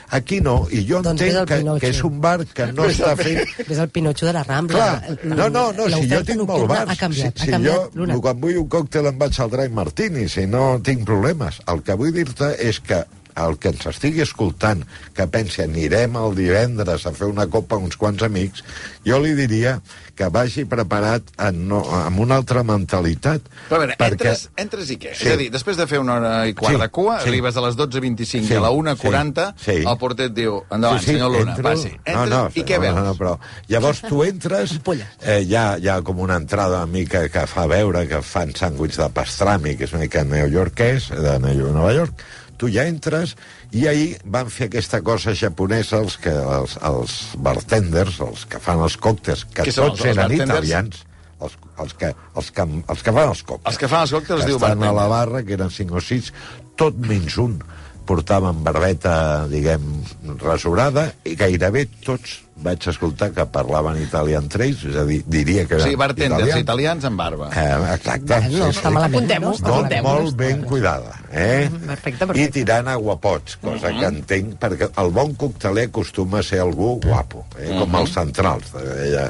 Aquí 0.09 0.39
no, 0.39 0.65
i 0.71 0.85
jo 0.87 1.01
Doncs 1.03 1.19
entenc 1.21 1.49
que, 1.49 1.57
Pinotxo. 1.57 1.79
que 1.83 1.89
és 1.91 1.99
un 2.07 2.21
bar 2.23 2.45
que 2.45 2.69
no 2.71 2.85
està 2.87 3.11
fent... 3.19 3.41
Ves 3.67 3.79
al 3.83 3.89
Pinocho 3.89 4.25
de 4.29 4.33
la 4.37 4.43
Rambla. 4.47 4.87
Clar, 5.03 5.17
no, 5.35 5.49
no, 5.49 5.65
no, 5.75 5.89
si 5.91 6.07
jo 6.09 6.23
tinc 6.23 6.45
molt 6.47 6.67
bars. 6.71 6.91
Ha 6.91 6.95
canviat, 6.95 7.35
si, 7.35 7.43
ha 7.43 7.45
si 7.49 7.51
canviat, 7.51 7.91
jo, 7.99 8.21
quan 8.23 8.39
vull 8.39 8.61
un 8.63 8.69
còctel 8.71 9.11
em 9.11 9.19
vaig 9.19 9.39
al 9.43 9.51
Dry 9.51 9.67
Martini, 9.69 10.29
si 10.31 10.47
no 10.47 10.79
tinc 10.79 11.03
problemes. 11.05 11.59
El 11.67 11.83
que 11.83 11.99
vull 11.99 12.13
dir-te 12.15 12.53
és 12.69 12.79
que 12.79 13.03
el 13.37 13.57
que 13.61 13.69
ens 13.73 13.85
estigui 13.89 14.21
escoltant, 14.25 14.83
que 15.13 15.27
pensi 15.27 15.61
anirem 15.63 16.15
el 16.17 16.35
divendres 16.37 17.05
a 17.05 17.13
fer 17.13 17.27
una 17.29 17.47
copa 17.47 17.75
a 17.75 17.79
uns 17.83 17.97
quants 17.99 18.23
amics, 18.25 18.63
jo 19.05 19.19
li 19.23 19.33
diria 19.37 19.77
que 20.17 20.29
vagi 20.33 20.63
preparat 20.65 21.27
en, 21.45 21.67
no, 21.69 21.83
amb 21.93 22.17
una 22.23 22.39
altra 22.41 22.63
mentalitat. 22.65 23.41
Però 23.69 23.77
a 23.77 23.81
veure, 23.83 23.97
perquè- 23.99 24.15
entres, 24.17 24.47
entres 24.57 24.89
i 24.89 24.97
què? 24.97 25.11
Sí. 25.13 25.27
És 25.27 25.33
a 25.35 25.37
dir, 25.37 25.51
després 25.53 25.77
de 25.77 25.85
fer 25.85 25.99
una 26.01 26.15
hora 26.17 26.31
i 26.49 26.55
quart 26.57 26.73
Sí, 26.73 26.81
de 26.81 26.87
cua, 26.89 27.19
sí. 27.21 27.29
arribes 27.29 27.57
a 27.57 27.61
les 27.67 27.77
12.25 27.77 28.47
Sí, 28.47 28.53
i 28.53 28.57
a 28.57 28.63
la 28.63 28.71
1.40, 28.73 29.53
sí, 29.57 29.75
sí. 29.75 29.85
el 29.85 29.97
porter 30.01 30.31
et 30.31 30.33
diu, 30.33 30.63
endavant, 30.71 31.03
senyor 31.05 31.31
Luna, 31.35 31.53
entro- 31.53 31.69
passi. 31.69 31.91
Entres, 32.03 32.15
no, 32.17 32.25
no, 32.25 32.49
i 32.55 32.63
què 32.65 32.79
no, 32.79 32.81
veus? 32.87 32.95
No, 32.95 33.03
no, 33.05 33.13
però 33.19 33.35
llavors 33.67 34.01
tu 34.07 34.23
entres, 34.25 34.79
eh, 35.21 35.41
hi, 35.45 35.53
ha, 35.55 35.67
hi 35.77 35.87
ha 35.87 36.01
com 36.01 36.19
una 36.25 36.35
entrada 36.41 36.77
una 36.77 36.85
mica 36.85 37.27
que 37.29 37.45
fa 37.49 37.65
veure 37.69 38.07
que 38.07 38.21
fan 38.21 38.51
sàndwich 38.53 38.97
de 38.97 39.07
pastrami, 39.13 39.75
que 39.77 39.85
és 39.85 39.93
una 39.93 40.03
mica 40.05 40.23
neoyorquès, 40.23 41.09
de 41.09 41.37
Nova 41.39 41.93
York, 41.93 42.13
tu 42.57 42.69
ja 42.73 42.83
entres 42.89 43.35
i 43.71 43.87
ahir 43.87 44.17
van 44.25 44.49
fer 44.49 44.67
aquesta 44.69 45.01
cosa 45.05 45.33
japonesa 45.37 45.99
els, 46.01 46.17
que, 46.17 46.31
els, 46.33 46.77
els 46.89 47.17
bartenders, 47.37 48.19
els 48.25 48.45
que 48.49 48.59
fan 48.63 48.81
els 48.85 48.97
còctels, 48.97 49.45
que 49.53 49.71
són 49.71 49.91
tots 49.91 50.01
els- 50.01 50.07
els 50.07 50.15
eren 50.17 50.23
bartenders? 50.27 50.49
italians, 50.49 51.03
els, 51.39 51.57
els, 51.83 51.93
que, 51.93 52.13
els, 52.35 52.51
que, 52.51 52.67
els 52.89 53.03
que 53.05 53.13
fan 53.13 53.29
els 53.29 53.43
còctels. 53.43 53.71
Els 53.73 53.77
que 53.83 53.87
fan 53.93 54.01
els 54.07 54.13
còctels 54.17 54.41
que 54.41 54.47
diu 54.51 54.57
estan 54.57 54.71
a 54.71 54.75
bartender. 54.75 54.95
la 55.01 55.07
barra, 55.13 55.43
que 55.43 55.53
eren 55.53 55.69
cinc 55.69 55.91
o 55.93 56.01
sis, 56.01 56.31
tot 56.75 56.97
menys 56.97 57.37
un 57.37 57.59
portaven 58.07 58.63
barbeta, 58.65 59.45
diguem, 59.51 59.83
rasurada, 60.41 61.09
i 61.27 61.35
gairebé 61.39 61.87
tots 62.05 62.41
vaig 62.57 62.81
escoltar 62.89 63.27
que 63.35 63.43
parlaven 63.53 63.99
italià 64.01 64.39
entre 64.41 64.65
ells, 64.65 64.79
és 64.89 64.95
a 64.97 65.03
dir, 65.05 65.19
diria 65.29 65.67
que 65.69 65.75
O 65.75 65.77
eren 65.77 65.91
sigui, 65.91 65.99
bartenders 66.01 66.39
italians. 66.47 66.63
italians 66.63 67.05
amb 67.05 67.19
barba. 67.21 67.49
Eh, 67.53 67.93
exacte. 67.93 68.39
No 68.49 68.69
està 68.71 68.89
malament. 68.89 69.13
Apuntem-ho, 69.19 69.51
no 69.51 69.53
està 69.53 69.75
Molt, 69.75 69.93
molt 70.07 70.39
ben 70.39 70.63
cuidada, 70.65 71.13
eh? 71.29 71.67
Perfecte, 71.69 72.23
I 72.23 72.27
perfecte. 72.31 72.55
tirant 72.57 72.89
a 72.89 72.95
guapots, 72.97 73.59
cosa 73.61 73.93
que 73.93 74.09
entenc, 74.09 74.55
perquè 74.57 74.89
el 75.03 75.13
bon 75.13 75.35
cocteler 75.37 75.85
acostuma 75.91 76.39
a 76.41 76.47
ser 76.49 76.63
algú 76.65 76.95
guapo, 77.03 77.45
eh? 77.59 77.75
com 77.77 77.93
els 78.01 78.15
centrals. 78.17 78.73
Deia, 78.73 79.27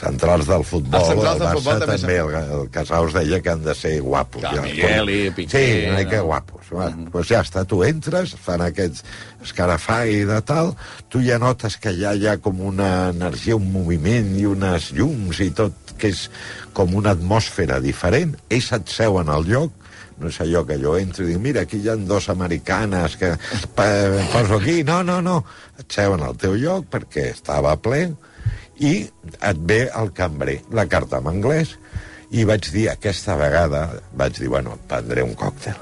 centrals 0.00 0.46
del 0.48 0.64
futbol, 0.64 0.98
Els 1.00 1.08
centrals 1.12 1.38
del 1.38 1.48
el 1.50 1.58
futbol 1.58 1.74
Barça 1.74 1.86
també 1.86 1.98
també, 2.00 2.16
el, 2.24 2.54
el 2.60 2.70
Casaus 2.74 3.12
deia 3.16 3.40
que 3.44 3.50
han 3.52 3.62
de 3.64 3.74
ser 3.76 3.94
guapos. 4.00 4.42
Ja, 4.42 4.62
Migueli, 4.64 5.18
com- 5.28 5.34
Piqué, 5.36 5.60
Sí, 5.60 5.86
una 5.90 5.98
mica 5.98 6.16
no? 6.22 6.24
guapos. 6.30 6.70
Bueno, 6.70 7.08
doncs 7.12 7.28
ja 7.34 7.40
està, 7.44 7.64
tu 7.68 7.82
entres, 7.84 8.32
fan 8.40 8.62
aquests 8.64 9.04
escarafai 9.44 10.24
de 10.28 10.40
tal, 10.46 10.72
tu 11.12 11.20
ja 11.24 11.38
notes 11.42 11.76
que 11.82 11.92
ja 11.98 12.14
hi 12.14 12.26
ha 12.30 12.38
com 12.42 12.60
una 12.72 13.10
energia, 13.10 13.56
un 13.58 13.70
moviment 13.72 14.32
i 14.38 14.46
unes 14.48 14.90
llums 14.96 15.40
i 15.44 15.50
tot, 15.56 15.74
que 16.00 16.08
és 16.14 16.28
com 16.72 16.94
una 16.96 17.12
atmosfera 17.16 17.80
diferent. 17.84 18.36
Ells 18.48 18.70
et 18.72 18.88
seuen 18.88 19.28
al 19.28 19.44
lloc, 19.48 19.74
no 20.20 20.28
és 20.28 20.36
allò 20.44 20.62
que 20.68 20.76
jo 20.80 20.94
entro 21.00 21.24
i 21.24 21.30
dic, 21.32 21.38
mira, 21.40 21.62
aquí 21.64 21.78
hi 21.80 21.88
ha 21.88 21.96
dos 21.96 22.28
americanes 22.32 23.16
que 23.20 23.34
poso 23.74 24.56
aquí. 24.60 24.82
No, 24.84 25.02
no, 25.02 25.20
no. 25.24 25.44
Et 25.80 25.88
seuen 25.92 26.22
al 26.24 26.36
teu 26.40 26.56
lloc 26.60 26.86
perquè 26.92 27.30
estava 27.34 27.74
ple 27.80 28.10
i 28.80 28.94
et 29.04 29.60
ve 29.68 29.82
el 29.96 30.12
cambrer, 30.16 30.60
la 30.72 30.86
carta 30.88 31.20
en 31.20 31.28
anglès, 31.30 31.76
i 32.30 32.46
vaig 32.46 32.70
dir, 32.72 32.86
aquesta 32.92 33.36
vegada, 33.38 33.86
vaig 34.16 34.38
dir, 34.38 34.48
bueno, 34.52 34.76
et 34.78 34.88
prendré 34.90 35.24
un 35.26 35.34
còctel. 35.38 35.78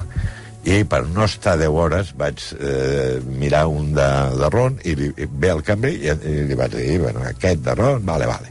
I 0.68 0.82
per 0.88 1.04
no 1.06 1.24
estar 1.24 1.54
10 1.56 1.76
hores 1.80 2.10
vaig 2.18 2.42
eh, 2.58 3.20
mirar 3.24 3.68
un 3.70 3.92
de, 3.96 4.08
de 4.36 4.48
ron 4.52 4.76
i, 4.84 4.94
li, 4.98 5.12
i 5.16 5.28
ve 5.30 5.52
el 5.54 5.62
cambrer 5.64 5.94
i, 5.94 6.10
i 6.10 6.46
li 6.48 6.58
vaig 6.58 6.74
dir, 6.74 6.98
bueno, 7.04 7.22
aquest 7.28 7.62
de 7.64 7.76
ron, 7.78 8.02
vale, 8.04 8.26
vale, 8.28 8.50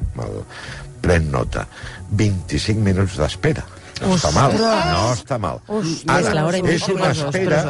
pren 1.04 1.28
nota. 1.34 1.68
25 2.18 2.82
minuts 2.86 3.18
d'espera. 3.20 3.66
No 4.04 4.16
està 4.18 4.32
mal, 4.36 4.56
no 4.58 5.04
està 5.14 5.40
mal. 5.42 5.62
Ostres, 5.68 6.30
És 6.74 6.88
una 6.94 7.12
espera 7.14 7.62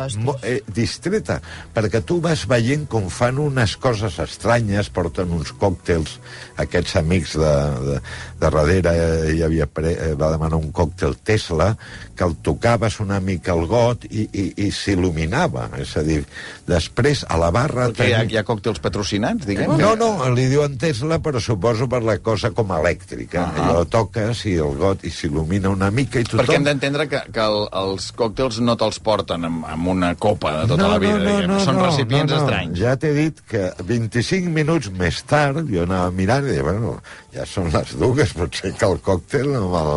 eh, 0.41 0.60
distreta, 0.74 1.39
perquè 1.75 2.01
tu 2.05 2.19
vas 2.24 2.46
veient 2.50 2.88
com 2.89 3.07
fan 3.13 3.39
unes 3.41 3.77
coses 3.81 4.19
estranyes, 4.24 4.91
porten 4.93 5.31
uns 5.36 5.53
còctels, 5.57 6.17
aquests 6.63 6.98
amics 7.00 7.38
de, 7.39 7.53
de, 7.88 8.00
de 8.41 8.51
darrere 8.57 8.93
eh, 8.93 9.36
hi 9.36 9.43
havia 9.46 9.67
pre, 9.69 9.93
eh, 9.93 10.13
va 10.19 10.31
demanar 10.34 10.60
un 10.60 10.72
còctel 10.75 11.17
Tesla, 11.24 11.74
que 12.17 12.25
el 12.25 12.36
tocaves 12.43 13.00
una 13.03 13.19
mica 13.22 13.53
al 13.53 13.65
got 13.69 14.07
i, 14.10 14.25
i, 14.25 14.46
i 14.65 14.69
s'il·luminava. 14.74 15.67
És 15.81 15.93
a 16.00 16.03
dir, 16.05 16.19
després 16.67 17.24
a 17.29 17.38
la 17.39 17.51
barra... 17.53 17.89
Perquè 17.91 18.10
hi 18.10 18.15
ha, 18.17 18.24
hi 18.25 18.39
ha 18.39 18.46
còctels 18.48 18.81
patrocinats, 18.84 19.46
diguem? 19.48 19.75
no, 19.79 19.93
no, 20.00 20.12
li 20.34 20.48
diuen 20.51 20.77
Tesla, 20.81 21.22
però 21.24 21.41
suposo 21.43 21.88
per 21.91 22.01
la 22.05 22.17
cosa 22.24 22.51
com 22.55 22.74
elèctrica. 22.77 23.46
Ah. 23.46 23.67
Allò 23.67 23.86
toques 23.89 24.46
i 24.50 24.57
el 24.63 24.77
got 24.79 25.05
i 25.07 25.13
s'il·lumina 25.13 25.72
una 25.74 25.91
mica 25.93 26.17
i 26.20 26.26
tothom... 26.26 26.42
Perquè 26.42 26.58
hem 26.60 26.66
d'entendre 26.68 27.06
que, 27.12 27.22
que 27.34 27.44
el, 27.44 27.60
els 27.82 28.10
còctels 28.18 28.60
no 28.66 28.76
te'ls 28.80 29.00
porten 29.06 29.48
amb, 29.48 29.68
amb 29.70 29.92
una 29.94 30.12
copa 30.20 30.54
de 30.60 30.66
tota 30.74 30.90
la 30.94 31.00
vida, 31.02 31.20
diguem. 31.24 31.54
Són 31.66 31.80
recipients 31.82 32.36
estranys. 32.40 32.82
Ja 32.82 32.96
t'he 33.00 33.14
dit 33.16 33.40
que 33.52 33.70
25 33.88 34.52
minuts 34.54 34.92
més 34.98 35.22
tard 35.30 35.64
jo 35.72 35.86
anava 35.86 36.12
mirant 36.16 36.48
i 36.48 36.54
deia, 36.56 36.66
bueno, 36.68 36.98
ja 37.36 37.48
són 37.50 37.72
les 37.74 37.96
dues, 38.00 38.36
potser 38.38 38.74
que 38.78 38.90
el 38.90 39.02
còctel 39.06 39.56
amb 39.62 39.80
el... 39.82 39.96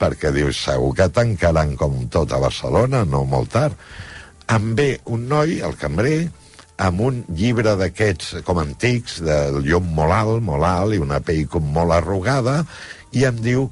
perquè 0.00 0.32
dius, 0.34 0.58
segur 0.66 0.92
que 0.98 1.08
tancaran 1.14 1.76
com 1.80 2.00
tot 2.12 2.32
a 2.34 2.40
Barcelona, 2.42 3.04
no 3.08 3.24
molt 3.28 3.52
tard. 3.54 3.76
Em 4.52 4.74
ve 4.76 4.90
un 5.08 5.28
noi, 5.30 5.60
el 5.64 5.78
cambrer, 5.80 6.26
amb 6.84 7.00
un 7.06 7.22
llibre 7.38 7.76
d'aquests 7.78 8.42
com 8.46 8.58
antics, 8.60 9.20
del 9.24 9.62
llom 9.64 9.86
molt 9.96 10.12
alt, 10.16 10.42
molt 10.44 10.66
alt, 10.66 10.96
i 10.96 11.02
una 11.02 11.20
pell 11.24 11.46
com 11.50 11.66
molt 11.76 11.94
arrugada, 11.94 12.62
i 13.14 13.24
em 13.28 13.38
diu, 13.42 13.68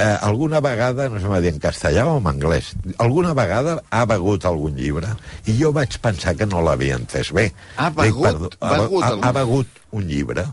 eh, 0.00 0.16
alguna 0.24 0.60
vegada, 0.64 1.08
no 1.12 1.20
sé 1.20 1.28
m'ha 1.28 1.40
dit 1.44 1.52
en 1.54 1.60
castellà 1.60 2.06
o 2.08 2.16
en 2.18 2.26
anglès, 2.30 2.72
alguna 2.98 3.34
vegada 3.36 3.76
ha 3.90 4.02
begut 4.08 4.44
algun 4.48 4.74
llibre 4.80 5.12
i 5.46 5.54
jo 5.60 5.70
vaig 5.76 5.98
pensar 6.00 6.34
que 6.38 6.46
no 6.48 6.62
l'havia 6.64 6.96
entès 6.96 7.32
bé. 7.36 7.50
Ha 7.76 7.90
Dic, 7.90 7.98
begut- 8.00 8.26
perdó, 8.26 8.50
ha, 8.60 8.74
begut 8.80 9.02
ha, 9.04 9.08
algun- 9.12 9.24
ha 9.28 9.32
begut 9.38 9.68
un 9.92 10.06
llibre. 10.08 10.44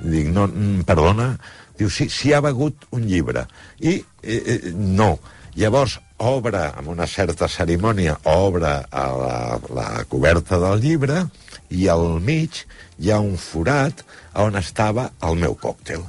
Dic, 0.00 0.28
no, 0.32 0.46
mm, 0.46 0.82
perdona. 0.88 1.30
Diu, 1.76 1.90
sí, 1.90 2.06
sí 2.08 2.32
ha 2.32 2.40
begut 2.40 2.86
un 2.96 3.04
llibre. 3.08 3.46
I 3.80 3.96
eh, 4.22 4.42
eh, 4.46 4.72
no. 4.74 5.18
Llavors, 5.56 5.98
obre, 6.20 6.60
amb 6.76 6.88
una 6.92 7.06
certa 7.08 7.48
cerimònia, 7.48 8.18
obre 8.28 8.74
a 8.90 9.04
la, 9.16 9.36
la 9.72 9.86
coberta 10.08 10.58
del 10.60 10.80
llibre 10.84 11.22
i 11.72 11.86
al 11.88 12.20
mig 12.20 12.62
hi 13.00 13.10
ha 13.10 13.20
un 13.24 13.38
forat 13.40 14.02
on 14.36 14.56
estava 14.60 15.10
el 15.24 15.36
meu 15.40 15.54
còctel. 15.56 16.04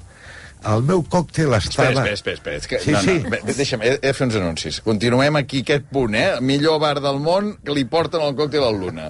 El 0.65 0.81
meu 0.83 1.03
còctel 1.03 1.53
Espera, 1.53 1.89
estava... 1.91 2.07
espera, 2.09 2.13
espera, 2.13 2.37
espera. 2.37 2.57
És 2.57 2.67
que, 2.67 2.79
Sí, 2.83 2.91
no, 2.91 3.01
sí. 3.01 3.19
no, 3.23 3.29
bé, 3.29 3.41
deixa'm, 3.53 3.83
he, 3.85 3.93
he 4.01 4.07
de 4.09 4.13
fer 4.17 4.27
uns 4.27 4.35
anuncis. 4.39 4.81
Continuem 4.81 5.37
aquí 5.39 5.61
aquest 5.65 5.85
punt, 5.93 6.15
eh? 6.17 6.41
Millor 6.41 6.79
bar 6.83 6.97
del 7.03 7.21
món 7.23 7.53
que 7.63 7.75
li 7.77 7.85
porten 7.85 8.21
el 8.25 8.35
còctel 8.35 8.65
al 8.67 8.81
Luna. 8.81 9.09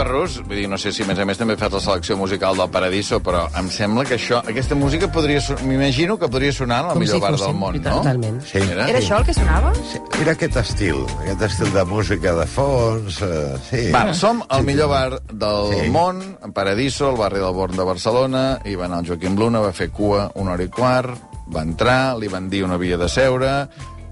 Ferrus, 0.00 0.38
vull 0.46 0.56
dir, 0.56 0.68
no 0.70 0.78
sé 0.80 0.92
si 0.96 1.02
a 1.04 1.06
més 1.08 1.18
a 1.20 1.26
més 1.28 1.36
també 1.36 1.58
fas 1.60 1.72
la 1.74 1.80
selecció 1.84 2.14
musical 2.16 2.56
del 2.56 2.70
Paradiso, 2.72 3.18
però 3.20 3.42
em 3.60 3.66
sembla 3.72 4.06
que 4.08 4.16
això, 4.16 4.38
aquesta 4.48 4.76
música 4.78 5.10
podria... 5.12 5.42
M'imagino 5.66 6.16
que 6.18 6.28
podria 6.32 6.54
sonar 6.56 6.78
al 6.86 6.94
Com 6.94 7.02
millor 7.04 7.18
si 7.18 7.24
bar 7.26 7.32
del 7.36 7.52
món, 7.58 7.76
no? 7.84 7.98
totalment. 7.98 8.38
Sí. 8.48 8.62
Era? 8.64 8.86
Era 8.88 9.02
això 9.02 9.18
el 9.20 9.26
que 9.28 9.34
sonava? 9.36 9.74
Sí, 9.90 10.00
Era 10.22 10.32
aquest 10.38 10.56
estil, 10.62 11.02
aquest 11.20 11.44
estil 11.50 11.72
de 11.76 11.84
música 11.90 12.32
de 12.38 12.46
fons, 12.48 13.20
eh, 13.26 13.58
sí. 13.68 13.82
Va, 13.92 14.06
som 14.16 14.40
al 14.48 14.64
millor 14.64 14.88
bar 14.88 15.20
del 15.28 15.74
Sí. 15.74 15.90
món, 15.92 16.22
en 16.42 16.52
Paradiso, 16.56 17.10
al 17.10 17.20
barri 17.20 17.44
del 17.44 17.52
Born 17.60 17.76
de 17.76 17.84
Barcelona, 17.92 18.44
i 18.64 18.74
va 18.80 18.88
anar 18.88 19.02
el 19.04 19.10
Joaquim 19.12 19.36
Luna, 19.36 19.60
va 19.60 19.72
fer 19.76 19.90
cua 19.92 20.30
una 20.40 20.56
hora 20.56 20.64
i 20.64 20.72
quart, 20.72 21.12
va 21.54 21.60
entrar, 21.66 22.16
li 22.16 22.28
van 22.32 22.48
dir 22.48 22.64
on 22.64 22.72
havia 22.72 22.96
de 22.96 23.08
seure, 23.12 23.52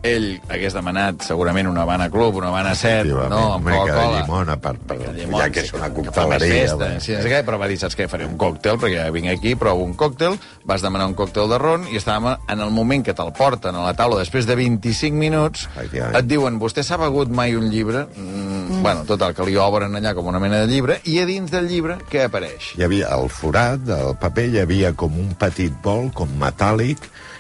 ell 0.07 0.41
hagués 0.49 0.75
demanat 0.77 1.23
segurament 1.27 1.67
una 1.69 1.83
Habana 1.83 2.09
Club, 2.11 2.37
una 2.39 2.49
Habana 2.53 2.75
Set, 2.79 3.07
no, 3.09 3.55
amb 3.57 3.67
una 3.67 3.75
mica 3.75 3.85
de 3.85 3.91
Coca-Cola. 3.93 4.21
llimona, 4.21 4.57
per, 4.61 4.75
per, 4.79 4.99
de 4.99 5.13
llimona, 5.17 5.45
ja 5.45 5.51
que 5.51 5.61
és 5.67 5.73
una 5.75 5.89
que 5.93 6.03
més 6.03 6.11
cocteleria. 6.13 6.61
festa, 6.63 6.89
sí, 7.01 7.13
no 7.17 7.23
sé 7.23 7.33
què, 7.33 7.41
però 7.47 7.59
va 7.59 7.69
dir, 7.71 7.79
saps 7.79 7.97
què, 7.99 8.09
faré 8.09 8.27
un 8.27 8.37
còctel, 8.39 8.79
perquè 8.79 9.03
ja 9.05 9.11
vinc 9.15 9.29
aquí, 9.33 9.55
provo 9.59 9.85
un 9.85 9.95
còctel, 9.99 10.39
vas 10.65 10.83
demanar 10.83 11.07
un 11.11 11.15
còctel 11.19 11.49
de 11.51 11.59
ron, 11.59 11.87
i 11.91 11.97
estàvem 11.99 12.37
en 12.49 12.61
el 12.61 12.71
moment 12.71 13.03
que 13.05 13.15
te'l 13.15 13.33
porten 13.37 13.75
a 13.75 13.85
la 13.87 13.95
taula 13.99 14.19
després 14.23 14.47
de 14.47 14.55
25 14.59 15.17
minuts, 15.19 15.69
et 15.83 16.27
diuen, 16.27 16.59
vostè 16.63 16.83
s'ha 16.87 16.97
begut 17.01 17.29
mai 17.31 17.55
un 17.57 17.71
llibre? 17.71 18.07
Mm, 18.17 18.83
Bueno, 18.83 19.03
total, 19.05 19.33
que 19.35 19.43
li 19.45 19.57
obren 19.59 19.97
allà 19.97 20.13
com 20.15 20.27
una 20.31 20.39
mena 20.39 20.61
de 20.61 20.67
llibre, 20.71 21.01
i 21.05 21.19
a 21.19 21.25
dins 21.27 21.51
del 21.51 21.67
llibre 21.67 21.97
què 22.13 22.27
apareix? 22.29 22.75
Hi 22.79 22.85
havia 22.85 23.09
el 23.17 23.29
forat 23.29 23.81
del 23.83 24.15
paper, 24.21 24.45
hi 24.53 24.61
havia 24.61 24.93
com 24.95 25.17
un 25.19 25.33
petit 25.35 25.73
bol, 25.83 26.11
com 26.15 26.29
metàl·lic, 26.39 26.99
que 26.99 27.38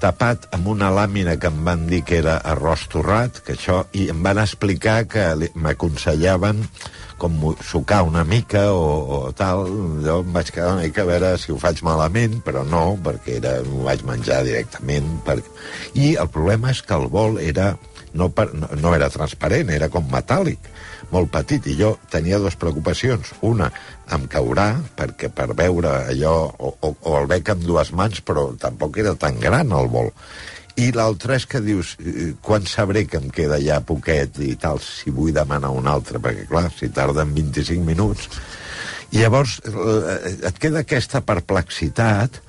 tapat 0.00 0.48
amb 0.56 0.68
una 0.68 0.90
làmina 0.94 1.36
que 1.40 1.50
em 1.50 1.58
van 1.64 1.86
dir 1.88 2.02
que 2.06 2.18
era 2.20 2.38
arròs 2.52 2.86
torrat, 2.92 3.42
que 3.44 3.56
això, 3.56 3.82
i 3.92 4.08
em 4.12 4.22
van 4.24 4.40
explicar 4.42 5.02
que 5.10 5.24
m'aconsellaven 5.54 6.64
com 7.18 7.34
sucar 7.66 8.04
una 8.06 8.22
mica 8.24 8.68
o, 8.72 8.84
o 9.18 9.32
tal. 9.36 9.66
Jo 10.04 10.20
em 10.22 10.32
vaig 10.32 10.52
quedar 10.54 10.74
una 10.76 10.86
mica 10.86 11.02
a 11.02 11.10
veure 11.10 11.32
si 11.42 11.52
ho 11.52 11.58
faig 11.58 11.82
malament, 11.86 12.38
però 12.46 12.62
no, 12.64 12.84
perquè 13.04 13.38
era, 13.40 13.58
ho 13.62 13.84
vaig 13.88 14.04
menjar 14.06 14.44
directament. 14.46 15.10
Per... 15.26 15.40
I 15.98 16.14
el 16.14 16.30
problema 16.34 16.70
és 16.74 16.82
que 16.86 16.94
el 16.94 17.08
bol 17.12 17.40
era 17.42 17.72
no, 18.14 18.30
per, 18.30 18.50
no, 18.54 18.70
no 18.80 18.94
era 18.96 19.10
transparent, 19.12 19.70
era 19.74 19.90
com 19.92 20.06
metàl·lic, 20.12 20.70
molt 21.12 21.30
petit, 21.32 21.64
i 21.70 21.76
jo 21.78 21.94
tenia 22.12 22.40
dues 22.40 22.56
preocupacions. 22.60 23.32
Una, 23.46 23.70
em 24.14 24.26
caurà, 24.30 24.68
perquè 24.98 25.30
per 25.34 25.50
veure 25.56 25.94
allò, 26.12 26.36
o, 26.58 26.74
o, 26.80 26.92
o 26.92 27.16
el 27.20 27.28
bec 27.30 27.52
amb 27.54 27.64
dues 27.66 27.92
mans, 27.96 28.22
però 28.24 28.50
tampoc 28.60 29.00
era 29.00 29.14
tan 29.18 29.40
gran 29.40 29.72
el 29.76 29.90
vol. 29.92 30.12
I 30.78 30.92
l'altre 30.94 31.34
és 31.34 31.46
que 31.50 31.60
dius, 31.64 31.96
eh, 31.98 32.32
quan 32.44 32.66
sabré 32.70 33.04
que 33.10 33.18
em 33.18 33.32
queda 33.34 33.58
ja 33.62 33.80
poquet 33.82 34.38
i 34.46 34.54
tal, 34.60 34.78
si 34.84 35.10
vull 35.10 35.34
demanar 35.34 35.72
un 35.74 35.88
altre, 35.90 36.20
perquè 36.22 36.46
clar, 36.50 36.68
si 36.74 36.92
tarden 36.94 37.34
25 37.34 37.84
minuts... 37.86 38.30
I 39.08 39.22
llavors 39.22 39.54
eh, 39.64 40.34
et 40.44 40.58
queda 40.60 40.82
aquesta 40.84 41.22
perplexitat 41.24 42.42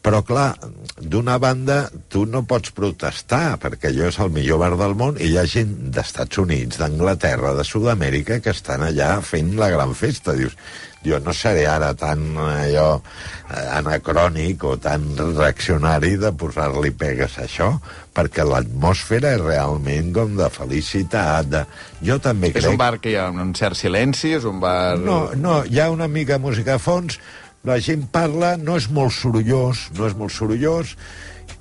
Però, 0.00 0.22
clar, 0.24 0.54
d'una 0.96 1.36
banda, 1.36 1.82
tu 2.08 2.22
no 2.24 2.40
pots 2.48 2.72
protestar, 2.72 3.58
perquè 3.60 3.90
allò 3.90 4.06
és 4.08 4.18
el 4.24 4.30
millor 4.32 4.62
bar 4.62 4.70
del 4.80 4.94
món, 4.96 5.18
i 5.20 5.28
hi 5.28 5.36
ha 5.36 5.44
gent 5.44 5.74
d'Estats 5.92 6.40
Units, 6.40 6.80
d'Anglaterra, 6.80 7.52
de 7.58 7.66
Sud-amèrica, 7.68 8.38
que 8.40 8.54
estan 8.54 8.86
allà 8.86 9.18
fent 9.20 9.52
la 9.60 9.68
gran 9.68 9.92
festa. 9.98 10.32
Dius, 10.38 10.56
jo 11.04 11.20
no 11.20 11.32
seré 11.36 11.66
ara 11.68 11.90
tan 11.96 12.22
allò 12.36 12.88
eh, 12.96 13.66
anacrònic 13.76 14.64
o 14.68 14.74
tan 14.80 15.04
reaccionari 15.18 16.14
de 16.20 16.32
posar-li 16.32 16.92
pegues 16.96 17.36
a 17.36 17.44
això, 17.44 17.70
perquè 18.16 18.44
l'atmosfera 18.44 19.34
és 19.36 19.44
realment 19.44 20.14
com 20.16 20.32
de 20.40 20.48
felicitat. 20.52 21.48
De... 21.52 21.62
Jo 22.04 22.16
també 22.24 22.54
És 22.54 22.58
crec... 22.60 22.70
un 22.72 22.80
bar 22.80 22.94
que 23.00 23.12
hi 23.12 23.18
ha 23.20 23.28
un 23.32 23.52
cert 23.56 23.76
silenci, 23.76 24.32
és 24.40 24.48
un 24.48 24.60
bar... 24.64 24.96
No, 25.00 25.22
no, 25.36 25.60
hi 25.68 25.80
ha 25.80 25.90
una 25.92 26.08
mica 26.08 26.40
música 26.40 26.76
a 26.76 26.82
fons, 26.82 27.20
la 27.68 27.76
gent 27.82 28.06
parla, 28.12 28.54
no 28.56 28.78
és 28.80 28.88
molt 28.92 29.12
sorollós, 29.14 29.88
no 29.98 30.08
és 30.08 30.16
molt 30.16 30.32
sorollós, 30.32 30.94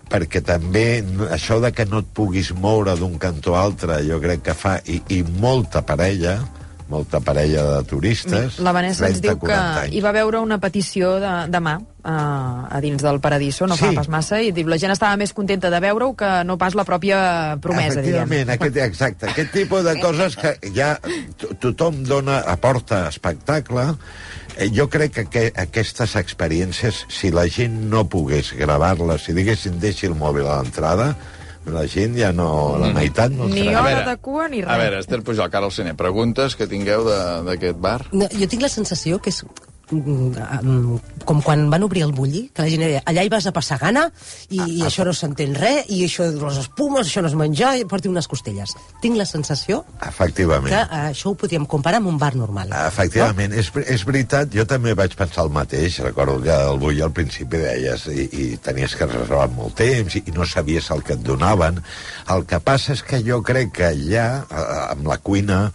perquè 0.10 0.42
també 0.46 1.04
això 1.30 1.60
de 1.62 1.72
que 1.76 1.86
no 1.90 2.02
et 2.04 2.14
puguis 2.16 2.54
moure 2.58 2.96
d'un 2.98 3.18
cantó 3.22 3.56
a 3.56 3.66
altre, 3.66 4.00
jo 4.08 4.20
crec 4.24 4.48
que 4.48 4.56
fa, 4.58 4.80
i, 4.88 5.02
i 5.14 5.22
molta 5.44 5.84
parella, 5.86 6.40
molta 6.90 7.22
parella 7.22 7.66
de 7.76 7.84
turistes... 7.90 8.58
La 8.66 8.74
Vanessa 8.74 9.08
ens 9.10 9.20
30, 9.20 9.28
diu 9.28 9.38
que 9.38 9.52
40 9.52 9.84
anys. 9.86 9.96
hi 9.96 10.02
va 10.06 10.16
veure 10.16 10.42
una 10.42 10.58
petició 10.62 11.18
de, 11.22 11.36
demà 11.54 11.78
a, 12.10 12.68
a 12.74 12.82
dins 12.82 13.04
del 13.06 13.20
Paradiso, 13.22 13.68
no 13.70 13.78
Sí. 13.78 13.86
fa 13.86 13.92
pas 14.02 14.10
massa, 14.10 14.42
i 14.42 14.52
diu, 14.56 14.68
la 14.68 14.78
gent 14.82 14.92
estava 14.96 15.16
més 15.22 15.34
contenta 15.38 15.70
de 15.70 15.80
veure-ho 15.84 16.16
que 16.18 16.32
no 16.50 16.58
pas 16.58 16.74
la 16.76 16.86
pròpia 16.88 17.20
promesa, 17.62 18.02
diguem. 18.02 18.24
Efectivament, 18.26 18.50
aquest, 18.56 18.78
exacte, 18.88 19.30
aquest 19.30 19.52
tipus 19.54 19.84
de 19.86 19.96
coses 20.02 20.36
que 20.40 20.56
ja 20.76 20.96
to- 21.38 21.54
tothom 21.62 22.04
dona, 22.04 22.40
aporta 22.48 23.08
espectacle. 23.10 23.94
Eh, 24.58 24.70
Jo 24.76 24.90
crec 24.90 25.14
que, 25.14 25.26
que 25.32 25.54
aquestes 25.56 26.16
experiències, 26.20 27.06
si 27.08 27.30
la 27.32 27.46
gent 27.48 27.78
no 27.90 28.08
pogués 28.10 28.52
gravar-les, 28.58 29.24
si 29.24 29.34
diguessin 29.38 29.80
deixi 29.80 30.08
el 30.10 30.16
mòbil 30.20 30.48
a 30.50 30.58
l'entrada, 30.62 31.14
la 31.70 31.84
gent 31.88 32.16
ja 32.18 32.32
no, 32.34 32.78
la 32.82 32.90
meitat 32.96 33.32
no 33.32 33.46
Ni 33.48 33.68
hora 33.76 34.02
de 34.08 34.16
cua 34.18 34.48
ni 34.50 34.62
res. 34.64 34.72
A 34.74 34.78
veure, 34.80 35.00
Esther 35.04 35.22
Pujol, 35.24 35.50
Carol 35.54 35.72
Cine, 35.72 35.94
preguntes 35.94 36.56
que 36.58 36.66
tingueu 36.68 37.04
de- 37.06 37.44
d'aquest 37.46 37.78
bar? 37.78 38.02
No, 38.12 38.28
jo 38.32 38.48
tinc 38.50 38.64
la 38.64 38.70
sensació 38.74 39.20
que 39.22 39.30
és 39.30 39.44
mm, 39.44 39.48
mm, 39.50 39.69
com 39.90 41.42
quan 41.42 41.66
van 41.72 41.84
obrir 41.84 42.04
el 42.06 42.14
bulli, 42.14 42.44
que 42.54 42.64
la 42.64 42.70
gent 42.70 42.84
deia, 42.84 43.02
allà 43.10 43.24
hi 43.26 43.32
vas 43.32 43.48
a 43.50 43.54
passar 43.56 43.80
gana, 43.82 44.06
i, 44.50 44.60
i 44.60 44.84
això 44.86 45.06
no 45.08 45.14
s'entén 45.16 45.56
res, 45.58 45.90
i 45.90 46.04
això 46.06 46.28
de 46.30 46.42
les 46.44 46.60
espumes, 46.62 47.08
això 47.08 47.24
no 47.26 47.32
és 47.32 47.38
menjar, 47.40 47.74
i 47.80 47.88
porti 47.90 48.12
unes 48.12 48.30
costelles. 48.30 48.76
Tinc 49.02 49.18
la 49.18 49.26
sensació 49.30 49.82
Efectivament. 50.06 50.70
que 50.70 50.82
eh, 50.84 51.02
això 51.14 51.34
ho 51.34 51.38
podríem 51.40 51.66
comparar 51.70 52.04
amb 52.04 52.12
un 52.14 52.20
bar 52.22 52.36
normal. 52.38 52.74
Efectivament, 52.86 53.56
és, 53.58 53.72
és 53.90 54.06
veritat, 54.06 54.54
jo 54.54 54.66
també 54.70 54.94
vaig 54.98 55.18
pensar 55.18 55.48
el 55.48 55.54
mateix, 55.56 56.00
recordo 56.06 56.40
que 56.46 56.54
el 56.70 56.80
Bull 56.82 57.02
al 57.02 57.14
principi 57.16 57.62
deies 57.64 58.06
i, 58.14 58.30
i 58.30 58.48
tenies 58.64 58.96
que 58.96 59.10
reservar 59.10 59.50
molt 59.56 59.78
temps 59.80 60.20
i, 60.20 60.24
i 60.30 60.36
no 60.36 60.46
sabies 60.46 60.92
el 60.94 61.04
que 61.06 61.18
et 61.18 61.26
donaven. 61.26 61.82
El 62.30 62.46
que 62.50 62.62
passa 62.62 62.94
és 62.94 63.04
que 63.06 63.24
jo 63.26 63.42
crec 63.46 63.74
que 63.80 63.90
allà, 63.90 64.30
eh, 64.46 64.72
amb 64.94 65.10
la 65.10 65.18
cuina, 65.18 65.70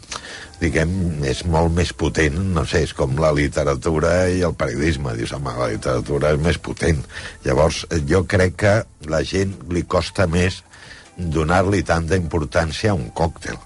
diguem, 0.64 0.94
és 1.28 1.44
molt 1.50 1.73
més 1.76 1.92
potent, 1.97 2.37
no 2.56 2.64
sé, 2.68 2.85
és 2.88 2.94
com 2.97 3.14
la 3.21 3.33
literatura 3.37 4.14
i 4.33 4.42
el 4.47 4.56
periodisme, 4.59 5.14
dius, 5.18 5.35
home, 5.37 5.52
la 5.59 5.71
literatura 5.73 6.33
és 6.35 6.42
més 6.42 6.59
potent. 6.59 7.04
Llavors, 7.47 7.85
jo 8.09 8.25
crec 8.28 8.59
que 8.64 8.75
la 9.11 9.23
gent 9.28 9.54
li 9.73 9.85
costa 9.85 10.26
més 10.30 10.62
donar-li 11.16 11.85
tanta 11.87 12.18
importància 12.18 12.92
a 12.92 12.99
un 12.99 13.11
còctel 13.14 13.61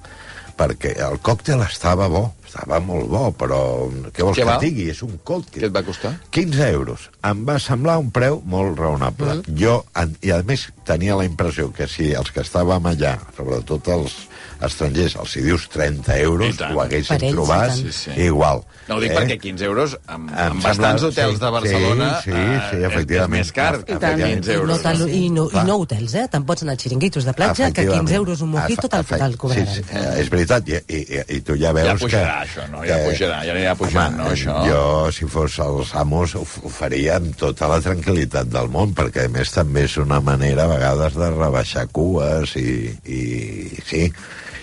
perquè 0.58 0.94
el 1.06 1.20
còctel 1.22 1.62
estava 1.62 2.08
bo, 2.10 2.24
estava 2.42 2.80
molt 2.82 3.06
bo, 3.12 3.22
però 3.38 3.60
què 4.14 4.24
vols 4.26 4.38
Què 4.40 4.46
que 4.48 4.56
digui? 4.64 4.88
És 4.90 5.04
un 5.06 5.14
còctel. 5.22 5.62
Què 5.62 5.68
et 5.68 5.74
va 5.74 5.84
costar? 5.86 6.12
15 6.34 6.70
euros. 6.74 7.08
Em 7.28 7.44
va 7.46 7.58
semblar 7.62 7.98
un 8.02 8.10
preu 8.14 8.40
molt 8.42 8.80
raonable. 8.80 9.38
Mm. 9.38 9.58
Jo, 9.60 9.76
i 10.26 10.34
a 10.34 10.40
més, 10.48 10.68
tenia 10.88 11.18
la 11.20 11.28
impressió 11.28 11.70
que 11.74 11.86
si 11.90 12.10
els 12.18 12.32
que 12.34 12.42
estàvem 12.42 12.90
allà, 12.90 13.14
sobretot 13.38 13.92
els 13.94 14.18
estrangers, 14.64 15.14
els 15.20 15.36
hi 15.36 15.42
dius 15.46 15.68
30 15.72 16.16
euros, 16.24 16.58
ho 16.60 16.80
haguessin 16.82 17.22
ells, 17.22 17.34
trobat. 17.36 17.72
Sí, 17.76 17.92
sí. 17.92 18.10
igual. 18.26 18.64
No, 18.88 18.96
ho 18.96 19.00
dic 19.02 19.12
eh? 19.12 19.16
perquè 19.18 19.36
15 19.38 19.64
euros, 19.68 19.94
amb, 20.08 20.30
amb 20.32 20.62
bastants 20.64 21.02
sembla- 21.02 21.08
hotels 21.12 21.34
sí, 21.36 21.40
de 21.44 21.50
Barcelona, 21.52 22.08
sí, 22.22 22.30
sí, 22.30 22.32
sí, 22.32 22.38
eh, 22.38 22.78
és- 22.78 22.86
efectivament. 22.88 23.40
és 23.40 23.46
més 23.46 23.52
car 23.52 23.74
I 23.78 23.82
que 23.84 23.98
tant. 24.00 24.16
15 24.22 24.50
I 24.52 24.54
no, 24.56 24.60
euros. 24.62 24.82
tal, 24.82 25.02
i, 25.08 25.22
no, 25.30 25.44
I 25.52 25.64
no 25.68 25.76
hotels, 25.82 26.14
eh? 26.14 26.26
Te'n 26.32 26.44
pots 26.48 26.62
anar 26.64 26.72
a 26.74 26.80
xiringuitos 26.80 27.24
de 27.28 27.32
platja, 27.36 27.68
que 27.70 27.82
Efectivament. 27.82 28.08
15 28.08 28.14
euros 28.16 28.40
un 28.40 28.50
mojito 28.56 28.88
te'l 28.88 29.04
te'l 29.04 29.36
cobraran. 29.36 29.66
Sí, 29.74 29.82
sí, 29.82 29.92
eh, 29.92 30.20
és 30.22 30.30
veritat, 30.32 30.68
i, 30.68 30.80
i, 30.88 31.02
i, 31.18 31.22
i 31.36 31.40
tu 31.44 31.56
ja 31.60 31.72
veus 31.76 31.86
Ja 31.86 31.94
que... 31.96 32.04
pujarà, 32.06 32.36
això, 32.46 32.66
no? 32.72 32.82
Ja 32.88 32.96
pujarà, 33.04 33.38
ja 33.44 33.52
anirà 33.54 33.76
pujant, 33.76 34.16
no, 34.16 34.30
això? 34.32 34.56
Jo, 34.66 34.82
si 35.12 35.28
fos 35.28 35.58
els 35.58 35.94
amos, 35.94 36.34
ho, 36.34 36.42
ho 36.64 36.68
faria 36.72 37.16
amb 37.20 37.36
tota 37.36 37.68
la 37.68 37.80
tranquil·litat 37.84 38.48
del 38.48 38.68
món, 38.72 38.94
perquè, 38.96 39.26
a 39.28 39.32
més, 39.32 39.52
també 39.52 39.84
és 39.84 39.96
una 40.00 40.20
manera, 40.24 40.64
a 40.64 40.72
vegades, 40.72 41.14
de 41.14 41.30
rebaixar 41.30 41.86
cues 41.92 42.56
i, 42.56 42.96
i 43.04 43.22
sí. 43.86 44.06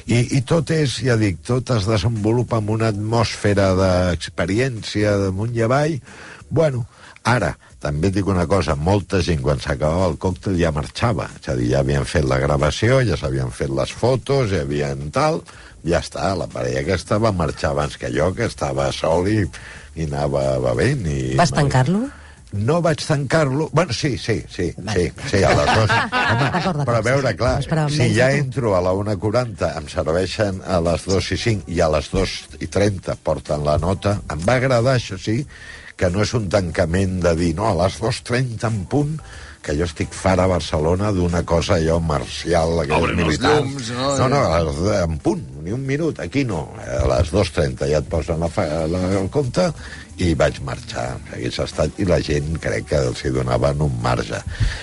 I, 0.05 0.19
I 0.37 0.41
tot 0.45 0.69
és, 0.69 0.99
ja 1.01 1.15
dic, 1.17 1.39
tot 1.45 1.71
es 1.73 1.87
desenvolupa 1.89 2.59
en 2.61 2.69
una 2.75 2.91
atmosfera 2.93 3.71
d'experiència 3.79 5.15
damunt 5.23 5.55
i 5.57 5.63
avall. 5.65 5.95
Bueno, 6.49 6.83
ara, 7.25 7.55
també 7.81 8.11
et 8.11 8.19
dic 8.19 8.29
una 8.29 8.45
cosa, 8.49 8.75
molta 8.77 9.21
gent 9.25 9.41
quan 9.45 9.61
s'acabava 9.61 10.11
el 10.11 10.19
còctel 10.21 10.59
ja 10.59 10.73
marxava, 10.75 11.25
és 11.39 11.49
a 11.49 11.55
dir, 11.57 11.71
ja 11.73 11.81
havien 11.81 12.05
fet 12.09 12.27
la 12.29 12.37
gravació, 12.41 12.99
ja 13.05 13.17
s'havien 13.17 13.49
fet 13.53 13.73
les 13.73 13.93
fotos, 13.97 14.51
ja 14.53 14.61
havien 14.65 15.09
tal, 15.15 15.41
ja 15.85 16.03
està, 16.05 16.31
la 16.37 16.49
parella 16.53 16.83
aquesta 16.85 17.17
va 17.21 17.33
marxar 17.33 17.73
abans 17.73 17.97
que 18.01 18.13
jo, 18.13 18.29
que 18.37 18.45
estava 18.49 18.91
sol 18.93 19.29
i, 19.29 19.41
i 19.97 20.05
anava 20.05 20.59
bevent. 20.69 21.05
I, 21.09 21.33
Vas 21.41 21.53
tancar-lo? 21.53 22.05
No 22.53 22.81
vaig 22.81 23.01
tancar-lo... 23.05 23.69
Bueno, 23.73 23.93
sí, 23.93 24.17
sí, 24.17 24.43
sí, 24.49 24.71
sí, 24.93 25.11
sí, 25.29 25.43
a 25.43 25.51
les 25.55 25.71
dues. 25.75 25.91
Home, 25.91 26.49
però 26.87 26.97
a 26.97 27.05
veure, 27.05 27.31
sí. 27.31 27.37
clar, 27.37 27.55
No 27.71 27.89
si 27.89 28.09
ja 28.15 28.31
entro 28.31 28.75
a 28.77 28.81
la 28.85 28.93
1.40, 28.95 29.71
em 29.81 29.87
serveixen 29.91 30.61
a 30.65 30.79
les 30.85 31.07
2 31.09 31.31
i 31.35 31.39
5 31.45 31.73
i 31.75 31.81
a 31.81 31.89
les 31.95 32.11
2 32.13 32.35
i 32.61 32.69
30 32.71 33.17
porten 33.25 33.65
la 33.65 33.77
nota, 33.81 34.19
em 34.31 34.45
va 34.47 34.59
agradar, 34.61 34.95
això 34.99 35.19
sí, 35.19 35.41
que 35.95 36.11
no 36.11 36.23
és 36.23 36.33
un 36.37 36.47
tancament 36.51 37.19
de 37.23 37.35
dir, 37.39 37.55
no, 37.57 37.67
a 37.71 37.75
les 37.83 37.99
2.30 38.01 38.69
en 38.69 38.85
punt, 38.91 39.17
que 39.65 39.73
jo 39.73 39.87
estic 39.87 40.11
fara 40.13 40.43
a 40.45 40.51
Barcelona 40.51 41.09
d'una 41.15 41.41
cosa 41.47 41.79
allò 41.79 41.97
marcial, 41.97 42.75
aquells 42.83 43.15
militars. 43.17 43.63
llums, 43.63 43.87
no? 43.97 44.09
No, 44.19 44.27
no, 44.35 44.41
a 44.53 44.59
les, 44.67 44.81
en 45.01 45.15
punt, 45.23 45.41
ni 45.65 45.73
un 45.73 45.81
minut, 45.87 46.19
aquí 46.21 46.43
no. 46.45 46.67
A 46.85 47.01
les 47.15 47.31
2.30 47.33 47.89
ja 47.89 48.03
et 48.03 48.11
posen 48.11 48.43
la, 48.45 48.51
la, 48.91 49.01
el 49.23 49.31
compte 49.33 49.71
i 50.17 50.33
vaig 50.37 50.61
marxar. 50.63 51.17
Hagués 51.33 51.59
estat, 51.59 51.99
I 51.99 52.05
la 52.07 52.19
gent 52.23 52.55
crec 52.63 52.87
que 52.91 53.01
els 53.09 53.23
hi 53.25 53.31
donaven 53.35 53.81
un 53.85 53.95
marge. 54.03 54.39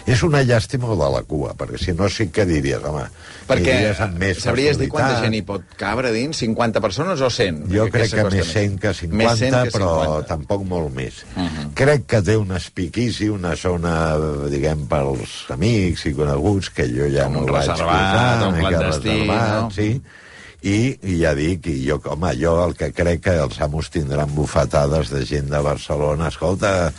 És 0.07 0.23
una 0.27 0.43
llàstima 0.45 0.93
de 0.99 1.11
la 1.17 1.23
cua, 1.29 1.55
perquè 1.59 1.81
si 1.81 1.95
no 1.97 2.09
sí 2.13 2.29
que 2.35 2.45
diries, 2.49 2.83
home, 2.85 3.07
Perquè 3.49 3.75
més 4.17 4.41
sabries 4.43 4.79
dir 4.79 4.89
quanta 4.93 5.19
gent 5.23 5.35
hi 5.37 5.43
pot 5.47 5.65
cabre 5.81 6.13
dins? 6.15 6.39
50 6.45 6.83
persones 6.85 7.21
o 7.21 7.31
100? 7.33 7.63
Jo 7.73 7.87
Perquè 7.89 7.99
crec 7.99 8.15
que 8.15 8.25
més 8.29 8.47
costa 8.47 8.61
100 8.61 8.79
que 8.83 8.95
50, 9.01 9.19
Més 9.23 9.43
100 9.43 9.57
que 9.57 9.75
però 9.77 9.91
50. 9.99 10.29
tampoc 10.31 10.65
molt 10.69 10.95
més. 10.95 11.23
Uh 11.35 11.43
-huh. 11.43 11.67
Crec 11.75 12.07
que 12.07 12.23
té 12.23 12.37
un 12.37 12.53
espiquici, 12.57 13.29
una 13.29 13.55
zona, 13.57 14.17
diguem, 14.49 14.87
pels 14.87 15.51
amics 15.51 16.07
i 16.07 16.15
coneguts, 16.15 16.71
que 16.71 16.89
jo 16.89 17.09
ja 17.09 17.25
Com 17.25 17.33
no 17.35 17.53
vaig 17.53 17.69
reservat, 17.69 18.13
posar, 18.13 18.49
un 18.49 18.61
clandestí, 18.61 19.09
reservat, 19.09 19.63
no? 19.63 19.71
Sí, 19.71 20.03
i, 20.63 20.95
i 21.03 21.19
ja 21.19 21.35
dic, 21.35 21.67
i 21.67 21.83
jo, 21.89 21.99
home, 22.07 22.33
jo 22.39 22.55
el 22.65 22.77
que 22.79 22.93
crec 22.95 23.25
que 23.27 23.37
els 23.43 23.59
amos 23.65 23.91
tindran 23.91 24.31
bufetades 24.35 25.11
de 25.11 25.25
gent 25.27 25.51
de 25.51 25.61
Barcelona, 25.63 26.31
escolta, 26.31 26.93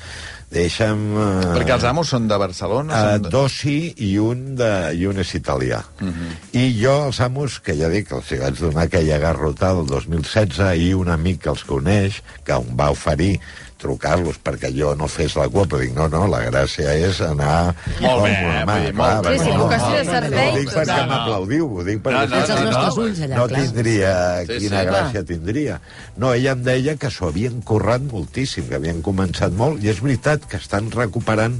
deixa'm... 0.53 1.01
eh, 1.15 1.47
Perquè 1.55 1.75
els 1.77 1.85
amos 1.87 2.11
són 2.13 2.27
de 2.29 2.37
Barcelona? 2.41 2.93
Uh, 2.93 3.13
són 3.15 3.25
de... 3.25 3.33
dos 3.33 3.57
sí 3.63 3.77
i 4.05 4.11
un, 4.21 4.43
de, 4.59 4.69
i 4.99 5.07
un 5.09 5.23
és 5.23 5.33
italià. 5.39 5.79
Uh 6.01 6.11
-huh. 6.11 6.31
I 6.59 6.65
jo, 6.81 6.95
els 7.07 7.19
amos, 7.23 7.59
que 7.59 7.75
ja 7.79 7.89
dic, 7.89 8.11
els 8.11 8.31
hi 8.31 8.39
vaig 8.43 8.59
donar 8.59 8.83
aquella 8.83 9.17
garrotada 9.17 9.79
el 9.79 9.87
2016 9.87 10.77
i 10.77 10.93
un 10.93 11.09
amic 11.09 11.43
que 11.43 11.49
els 11.49 11.63
coneix, 11.63 12.21
que 12.43 12.53
em 12.53 12.75
va 12.77 12.91
oferir 12.91 13.39
trucar-los 13.83 14.39
perquè 14.43 14.71
jo 14.73 14.93
no 14.97 15.09
fes 15.11 15.35
la 15.39 15.49
cua, 15.51 15.65
però 15.69 15.81
dic, 15.81 15.93
no, 15.97 16.07
no, 16.11 16.23
la 16.31 16.39
gràcia 16.47 16.95
és 16.95 17.19
anar... 17.25 17.73
Molt 17.99 18.23
bé, 18.23 18.33
clar, 18.39 18.65
molt 18.97 19.27
bé. 19.27 19.33
Sí, 19.37 19.43
sí, 19.43 19.51
no, 19.51 19.65
vocació 19.65 19.93
de 19.93 20.03
no, 20.03 20.11
servei, 20.15 20.47
No, 20.47 20.53
ho 20.53 20.59
dic 20.59 20.71
perquè 20.73 20.87
total. 20.89 21.09
m'aplaudiu, 21.11 21.67
ho 21.67 21.85
dic 21.87 22.03
perquè... 22.05 22.23
No, 22.23 22.41
no, 22.41 22.43
no, 22.47 22.67
nostres 22.69 22.97
no. 22.97 23.05
ulls 23.05 23.23
allà, 23.27 23.37
no 23.37 23.47
clar. 23.51 23.63
tindria 23.63 24.13
Sí, 24.43 24.59
quina 24.65 24.83
sí, 24.83 24.89
gràcia 24.91 25.25
tindria. 25.33 25.79
No, 26.17 26.33
ella 26.33 26.55
em 26.57 26.63
deia 26.65 26.95
que 26.99 27.11
s'ho 27.13 27.29
havien 27.31 27.59
currat 27.67 28.05
moltíssim, 28.09 28.69
que 28.69 28.79
havien 28.79 29.03
començat 29.05 29.55
molt, 29.57 29.83
i 29.83 29.91
és 29.93 29.99
veritat 30.03 30.47
que 30.49 30.61
estan 30.61 30.91
recuperant 30.95 31.59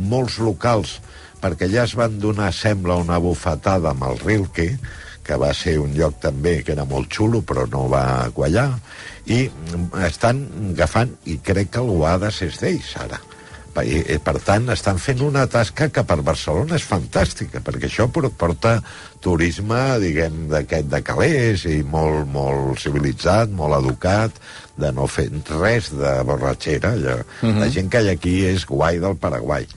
molts 0.00 0.40
locals, 0.42 0.98
perquè 1.40 1.70
ja 1.72 1.86
es 1.88 1.94
van 1.96 2.18
donar, 2.20 2.50
sembla, 2.56 2.98
una 3.00 3.20
bufetada 3.22 3.94
amb 3.94 4.04
el 4.10 4.20
Rilke, 4.24 4.74
que 5.24 5.36
va 5.38 5.52
ser 5.54 5.76
un 5.78 5.92
lloc 5.94 6.18
també 6.22 6.58
que 6.64 6.74
era 6.74 6.86
molt 6.88 7.12
xulo, 7.12 7.42
però 7.46 7.66
no 7.70 7.84
va 7.92 8.30
quallar, 8.34 8.70
i 9.26 9.48
mm, 9.50 9.90
estan 10.06 10.46
agafant, 10.72 11.12
i 11.26 11.38
crec 11.44 11.70
que 11.74 11.82
el 11.82 11.90
Guades 11.92 12.42
és 12.46 12.60
d'ells, 12.62 12.94
ara. 13.02 13.20
I, 13.80 14.18
per 14.18 14.34
tant, 14.42 14.66
estan 14.74 14.98
fent 14.98 15.20
una 15.22 15.44
tasca 15.48 15.86
que 15.94 16.02
per 16.04 16.16
Barcelona 16.26 16.74
és 16.76 16.84
fantàstica, 16.84 17.62
perquè 17.64 17.86
això 17.86 18.08
por- 18.12 18.26
porta 18.36 18.80
turisme, 19.20 19.80
diguem, 20.02 20.46
d'aquest 20.50 20.88
de 20.92 21.02
calés, 21.04 21.66
i 21.68 21.80
molt, 21.84 22.26
molt 22.32 22.80
civilitzat, 22.82 23.52
molt 23.54 23.78
educat, 23.80 24.40
de 24.80 24.90
no 24.96 25.06
fer 25.10 25.28
res 25.60 25.90
de 25.92 26.14
borratxera. 26.26 26.94
Allò. 26.96 27.18
La 27.60 27.68
gent 27.72 27.90
que 27.92 28.02
hi 28.02 28.10
ha 28.10 28.16
aquí 28.16 28.36
és 28.48 28.66
guai 28.68 29.00
del 29.02 29.18
Paraguai. 29.20 29.68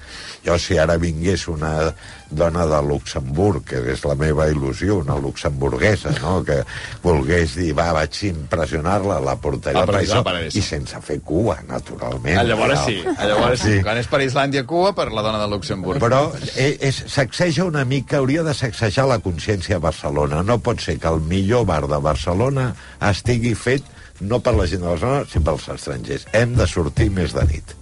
Jo, 0.44 0.58
si 0.60 0.78
ara 0.80 0.98
vingués 1.00 1.48
una 1.48 1.94
dona 2.34 2.66
de 2.68 2.82
Luxemburg, 2.84 3.64
que 3.68 3.80
és 3.94 4.02
la 4.04 4.16
meva 4.20 4.48
il·lusió, 4.52 4.98
una 5.04 5.16
luxemburguesa, 5.22 6.16
no?, 6.20 6.40
que 6.44 6.58
volgués 7.04 7.56
dir, 7.60 7.72
va, 7.78 7.92
vaig 7.96 8.18
impressionar-la, 8.32 9.20
la 9.24 9.38
allò, 9.38 9.84
al 9.84 9.88
paraíso. 9.88 10.58
i 10.58 10.64
sense 10.66 11.00
fer 11.06 11.20
cua, 11.22 11.60
naturalment. 11.70 12.38
Ah, 12.40 12.44
llavors 12.48 12.86
sí, 12.88 12.98
ah, 13.14 13.28
llavors 13.30 13.62
sí. 13.62 13.78
Quan 13.86 14.02
és 14.02 14.10
per 14.10 14.24
Islàndia, 14.26 14.66
Cuba, 14.68 14.94
per 14.98 15.12
la 15.14 15.24
dona 15.26 15.40
de 15.44 15.48
Luxemburg. 15.52 16.02
Però 16.02 16.26
eh, 16.58 16.92
sacseja 16.92 17.68
una 17.70 17.86
mica, 17.86 18.18
hauria 18.18 18.44
de 18.44 18.56
sacsejar 18.58 19.08
la 19.08 19.20
consciència 19.34 19.78
a 19.78 19.84
Barcelona. 19.84 20.44
No 20.46 20.60
pot 20.62 20.82
ser 20.84 21.00
que 21.02 21.10
el 21.10 21.22
millor 21.30 21.66
bar 21.70 21.84
de 21.90 22.00
Barcelona 22.00 22.72
estigui 23.12 23.54
fet 23.58 23.90
no 24.22 24.40
per 24.40 24.54
la 24.56 24.68
gent 24.70 24.84
de 24.86 24.92
Barcelona, 24.94 25.26
sinó 25.30 25.50
pels 25.50 25.70
estrangers. 25.74 26.28
Hem 26.38 26.54
de 26.60 26.70
sortir 26.70 27.10
més 27.12 27.34
de 27.36 27.46
nit. 27.50 27.76